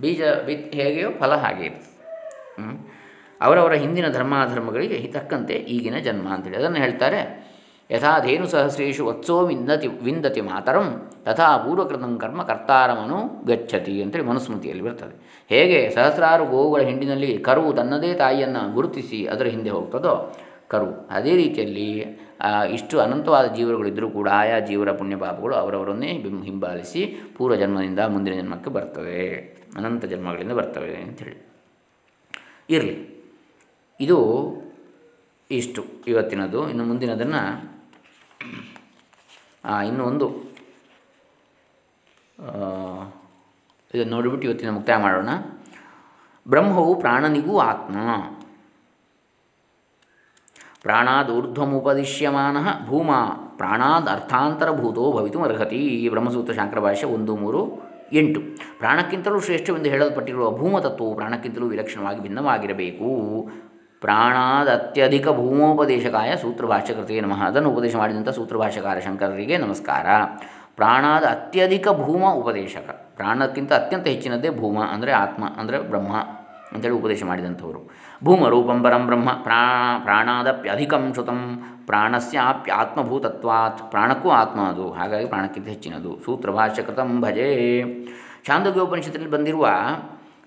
[0.02, 1.90] ಬೀಜ ಬಿತ್ ಹೇಗೆಯೋ ಫಲ ಹಾಗೆ ಇರ್ತದೆ.
[3.42, 7.22] ಅವರವರ ಹಿಂದಿನ ಧರ್ಮಾಧರ್ಮಗಳಿಗೆ ತಕ್ಕಂತೆ ಈಗಿನ ಜನ್ಮ ಅಂತೇಳಿ ಅದನ್ನು ಹೇಳ್ತಾರೆ.
[7.90, 10.88] ಯಥಾ ಧೇನು ಸಹಸ್ರೇಶು ವತ್ಸೋ ವಿಂದತಿ ವಿಂದತಿ ಮಾತರಂ,
[11.26, 13.18] ತಥಾ ಪೂರ್ವಕೃತಂ ಕರ್ಮ ಕರ್ತಾರಮನು
[13.48, 15.16] ಗಚ್ಚತಿ ಅಂತೇಳಿ ಮನುಸ್ಮೃತಿಯಲ್ಲಿ ಬರ್ತದೆ.
[15.50, 20.14] ಹೇಗೆ ಸಹಸ್ರಾರು ಗೋವುಗಳ ಹಿಂಡಿನಲ್ಲಿ ಕರು ತನ್ನದೇ ತಾಯಿಯನ್ನು ಗುರುತಿಸಿ ಅದರ ಹಿಂದೆ ಹೋಗ್ತದೋ?
[20.74, 21.90] ಕರು ಅದೇ ರೀತಿಯಲ್ಲಿ
[22.72, 26.12] ಇಷ್ಟು ಅನಂತವಾದ ಜೀವರುಗಳಿದ್ದರೂ ಕೂಡ ಆಯಾ ಜೀವರ ಪುಣ್ಯ ಪಾಪಗಳು ಅವರವರನ್ನೇ
[26.44, 29.28] ಹಿಂಬಾಲಿಸಿ ಪೂರ್ವ ಜನ್ಮದಿಂದ ಮುಂದಿನ ಜನ್ಮಕ್ಕೆ ಬರ್ತವೆ.
[29.76, 31.52] ಅನಂತ ಜನ್ಮಗಳಿಂದ ಬರ್ತವೆ ಅಂಥೇಳಿ
[32.70, 33.24] ಇರಲಿ.
[34.00, 34.18] ಇದು
[35.52, 35.86] ಇಷ್ಟು.
[36.08, 37.42] ಇವತ್ತಿನದು, ಇನ್ನು ಮುಂದಿನದನ್ನು
[39.88, 40.52] ಇನ್ನು ಒಂದು
[43.96, 45.30] ಇದನ್ನು ನೋಡಿಬಿಟ್ಟು ಇವತ್ತಿನ ಮುಕ್ತಾಯ ಮಾಡೋಣ.
[46.48, 47.98] ಬ್ರಹ್ಮವು ಪ್ರಾಣನಿಗೂ ಆತ್ಮ.
[50.82, 55.76] ಪ್ರಾಣಾದೂರ್ಧ್ವಮುಪದಿಶ್ಯಮಾನ ಭೂಮಾ ಪ್ರಾಣಾದ್ ಅರ್ಥಾಂತರಭೂತೋ ಭವಿತುಮರ್ಹತಿ.
[55.76, 58.42] ಈ ಬ್ರಹ್ಮಸೂತ್ರ ಶಾಂಕರ ಭಾಷೆ ಒಂದು, ಮೂರು, ಎಂಟು.
[58.80, 63.50] ಪ್ರಾಣಕ್ಕಿಂತಲೂ ಶ್ರೇಷ್ಠವೆಂದು ಹೇಳಲ್ಪಟ್ಟಿರುವ ಭೂಮತತ್ವವು ಪ್ರಾಣಕ್ಕಿಂತಲೂ ವಿಲಕ್ಷಣವಾಗಿ ಭಿನ್ನವಾಗಿರಬೇಕು.
[64.02, 67.44] ಪ್ರಾಣಾದತ್ಯಧಿಕ ಭೂಮೋಪದೇಶಕಾಯ ಸೂತ್ರಭಾಷ್ಯಕೃತೇ ನಮಃ.
[67.46, 70.06] ಅದನ್ನು ಉಪದೇಶ ಮಾಡಿದಂಥ ಸೂತ್ರಭಾಷ್ಯಕಾರ ಶಂಕರರಿಗೆ ನಮಸ್ಕಾರ.
[70.76, 72.90] ಪ್ರಾಣಾದ ಅತ್ಯಧಿಕ ಭೂಮ ಉಪದೇಶಕ.
[73.16, 76.16] ಪ್ರಾಣಕ್ಕಿಂತ ಅತ್ಯಂತ ಹೆಚ್ಚಿನದ್ದೇ ಭೂಮ ಅಂದರೆ ಆತ್ಮ ಅಂದರೆ ಬ್ರಹ್ಮ.
[76.74, 77.90] ಅಂತೇಳಿ ಉಪದೇಶ ಮಾಡಿದಂಥವರು.
[78.24, 86.20] ಭೂಮರೂಪಂ ಪರಂ ಬ್ರಹ್ಮ ಪ್ರಾಣ ಪ್ರಾಣಾದಪ್ಯಧಿಕಂ ಶ್ರುತಂ, ಪ್ರಾಣಸ್ಯಾಪ್ಯಾತ್ಮಭೂತತ್ವಾತ್, ಪ್ರಾಣಕ್ಕೂ ಆತ್ಮ ಅದು, ಹಾಗಾಗಿ ಪ್ರಾಣಕ್ಕಿಂತ ಹೆಚ್ಚಿನದು.
[86.26, 87.84] ಸೂತ್ರಭಾಷ್ಯಕೃತಂ ಭಜೆ.
[88.48, 89.68] ಛಾಂದೋಗ್ಯೋಪನಿಷತ್ತಿನಲ್ಲಿ ಬಂದಿರುವ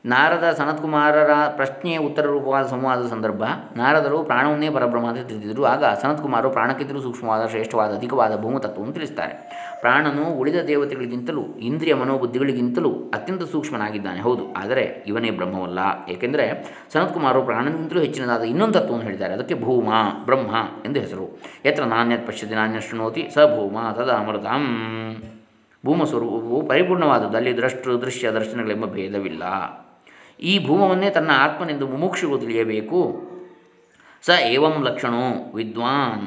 [0.06, 3.42] ನಾರದ ಸನತ್ಕುಮಾರರ ಪ್ರಶ್ನೆಯ ಉತ್ತರ ರೂಪವಾದ ಸಂವಾದದ ಸಂದರ್ಭ,
[3.76, 9.50] ನಾರದರು ಪ್ರಾಣವನ್ನೇ ಪರಬ್ರಹ್ಮ ಅಂತ ತಿಳಿದಿದ್ದರು ಆಗ ಸನತ್ಕುಮಾರರು ಪ್ರಾಣಕ್ಕಿಂತಲೂ ಸೂಕ್ಷ್ಮವಾದ, ಶ್ರೇಷ್ಠವಾದ, ಅಧಿಕವಾದ ಭೂಮತತ್ವವನ್ನು ತಿಳಿಸ್ತಾರೆ.
[9.84, 14.20] ಪ್ರಾಣನು ಉಳಿದ ದೇವತೆಗಳಿಗಿಂತಲೂ, ಇಂದ್ರಿಯ ಮನೋಬುದ್ಧಿಗಳಿಗಿಂತಲೂ ಅತ್ಯಂತ ಸೂಕ್ಷ್ಮನಾಗಿದ್ದಾನೆ.
[14.20, 15.80] ಹೌದು, ಆದರೆ ಇವನೇ ಬ್ರಹ್ಮವಲ್ಲ.
[16.08, 16.44] ಏಕೆಂದರೆ
[16.92, 19.34] ಸನತ್ಕುಮಾರು ಪ್ರಾಣನಿಗಿಂತಲೂ ಹೆಚ್ಚಿನದಾದ ಇನ್ನೊಂದು ತತ್ವವನ್ನು ಹೇಳಿದ್ದಾರೆ.
[19.34, 19.88] ಅದಕ್ಕೆ ಭೂಮ,
[20.24, 20.52] ಬ್ರಹ್ಮ
[20.86, 21.26] ಎಂದು ಹೆಸರು.
[21.66, 24.64] ಯತ್ರ ನಾಣ್ಯತ್ ಪಶ್ಯತಿ ನಾಣ್ಯ ಶೃಣೋತಿ ಸ ಭೂಮ ತದ ಅಮೃತಂ
[25.84, 27.36] ಭೂಮ ಸ್ವರೂಪವು ಪರಿಪೂರ್ಣವಾದದ್ದು.
[27.36, 29.44] ಅಲ್ಲಿ ದೃಷ್ಟು ದೃಶ್ಯ, ದರ್ಶನಗಳೆಂಬ ಭೇದವಿಲ್ಲ.
[30.50, 33.00] ಈ ಭೂಮವನ್ನೇ ತನ್ನ ಆತ್ಮನೆಂದು ಮುಮುಕ್ಷುಗಳು ತಿಳಿಯಬೇಕು.
[34.22, 36.24] ಸ ಏವಂ ಲಕ್ಷಣೋ ವಿದ್ವಾನ್.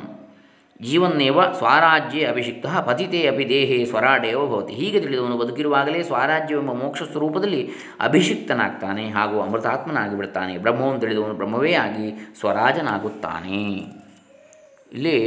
[0.82, 4.74] ಜೀವನ್ನೇವ ಸ್ವರಾಜ್ಯೆ ಅಭಿಷಿಕ್ತ ಪತಿತೇ ಅಪಿ ದೇಹೇ ಸ್ವರಾಡೇವ ಭವತಿ.
[4.74, 13.62] ಹೀಗೆ ತಿಳಿದವನು ಬದುಕಿರುವಾಗಲೇ ಸ್ವರಾಜ್ಯವೆಂಬ ಮೋಕ್ಷ ಸ್ವರೂಪದಲ್ಲಿ ಅಭಿಷಿಕ್ತನಾಗ್ತಾನೆ ಹಾಗೂ ಅಮೃತಾತ್ಮನಾಗಿ ಬಿಡ್ತಾನೆ ಬ್ರಹ್ಮವನ್ನು ತಿಳಿದವನು ಬ್ರಹ್ಮವೇ ಆಗಿ ಸ್ವರಾಜನಾಗುತ್ತಾನೆ.
[14.92, 15.18] ಇಲ್ಲಿ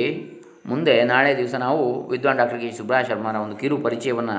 [0.67, 4.37] ಮುಂದೆ ನಾಳೆ ದಿವಸ ನಾವು ವಿದ್ವಾನ್ ಡಾಕ್ಟರ್ ಕೆ ಸುಬ್ರಾಯ ಶರ್ಮರ ಒಂದು ಕಿರು ಪರಿಚಯವನ್ನು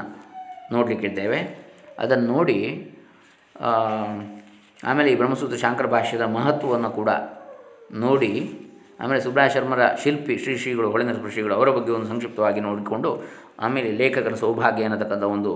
[0.72, 1.40] ನೋಡಲಿಕ್ಕಿದ್ದೇವೆ
[2.00, 2.58] ಅದನ್ನು ನೋಡಿ
[4.84, 7.10] ಆಮೇಲೆ ಈ ಬ್ರಹ್ಮಸೂತ್ರ ಶಾಂಕರ ಭಾಷ್ಯದ ಮಹತ್ವವನ್ನು ಕೂಡ
[7.94, 8.32] ನೋಡಿ
[9.02, 13.12] ಆಮೇಲೆ ಸುಬ್ರಾಯ ಶರ್ಮರ ಶಿಲ್ಪಿ ಶ್ರೀ ಶ್ರೀಗಳು ಹೊಳೆನ ಶ್ರೀಗಳು ಅವರ ಬಗ್ಗೆ ಒಂದು ಸಂಕ್ಷಿಪ್ತವಾಗಿ ನೋಡಿಕೊಂಡು
[13.60, 15.52] ಆಮೇಲೆ ಲೇಖಕರ ಸೌಭಾಗ್ಯ ಅನ್ನತಕ್ಕಂಥ ಒಂದು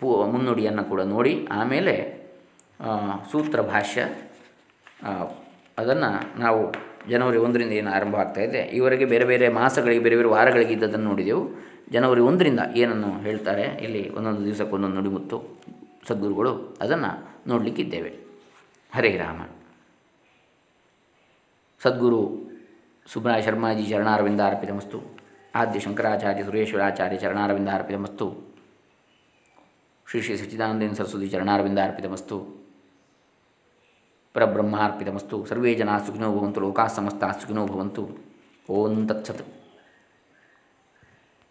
[0.00, 1.94] ಪೂ, ಮುನ್ನುಡಿಯನ್ನು ಕೂಡ ನೋಡಿ ಆಮೇಲೆ
[3.32, 4.00] ಸೂತ್ರ ಭಾಷ್ಯ
[5.78, 6.60] ಅದನ್ನು ನಾವು
[7.08, 8.60] ಜನವರಿ ಒಂದರಿಂದ ಏನು ಆರಂಭ ಆಗ್ತಾ ಇದೆ.
[8.76, 11.42] ಈವರೆಗೆ ಬೇರೆ ಬೇರೆ ಮಾಸಗಳಿಗೆ, ಬೇರೆ ಬೇರೆ ವಾರಗಳಿಗೆ ಇದ್ದದನ್ನು ನೋಡಿದೆವು.
[11.92, 15.38] ಜನವರಿ ಒಂದರಿಂದ ಏನನ್ನು ಹೇಳ್ತಾರೆ, ಇಲ್ಲಿ ಒಂದೊಂದು ದಿವಸಕ್ಕೆ ಒಂದೊಂದು ನುಡಿಮುತ್ತು
[16.08, 17.10] ಸದ್ಗುರುಗಳು ಅದನ್ನು
[17.50, 18.12] ನೋಡಲಿಕ್ಕಿದ್ದೇವೆ.
[18.94, 19.40] ಹರೇ ರಾಮ.
[21.82, 22.22] ಸದ್ಗುರು
[23.06, 25.16] ಸುಬ್ರಾಯ ಶರ್ಮಾಜಿ ಚರಣಾರವಿಂದಾರ್ಪಿತಮಸ್ತು
[25.54, 28.26] ಆದ್ಯ ಶಂಕರಾಚಾರ್ಯ ಸುರೇಶ್ವರಾಚಾರ್ಯ ಚರಣಾರವಿಂದಾರ್ಪಿತಮಸ್ತು
[30.10, 32.64] ಶ್ರೀ ಶ್ರೀ ಸಚ್ಚಿದಾನಂದೇನ ಸರಸ್ವತಿ ಚರಣಾರವಿಂದಾರ್ಪಿತಮಸ್ತು
[34.34, 35.46] ಪರಬ್ರಹ್ಮಾರ್ಪಿತಮಸ್ತು.
[35.46, 36.60] ಸರ್ವೇ ಜನಾಃ ಸುಖಿನೋ ಭವಂತು.
[36.60, 38.08] ಲೋಕಾಃ ಸಮಸ್ತಾಃ ಸುಖಿನೋ ಭವಂತು.
[38.70, 39.63] ಓಂ ತತ್ಸತ್.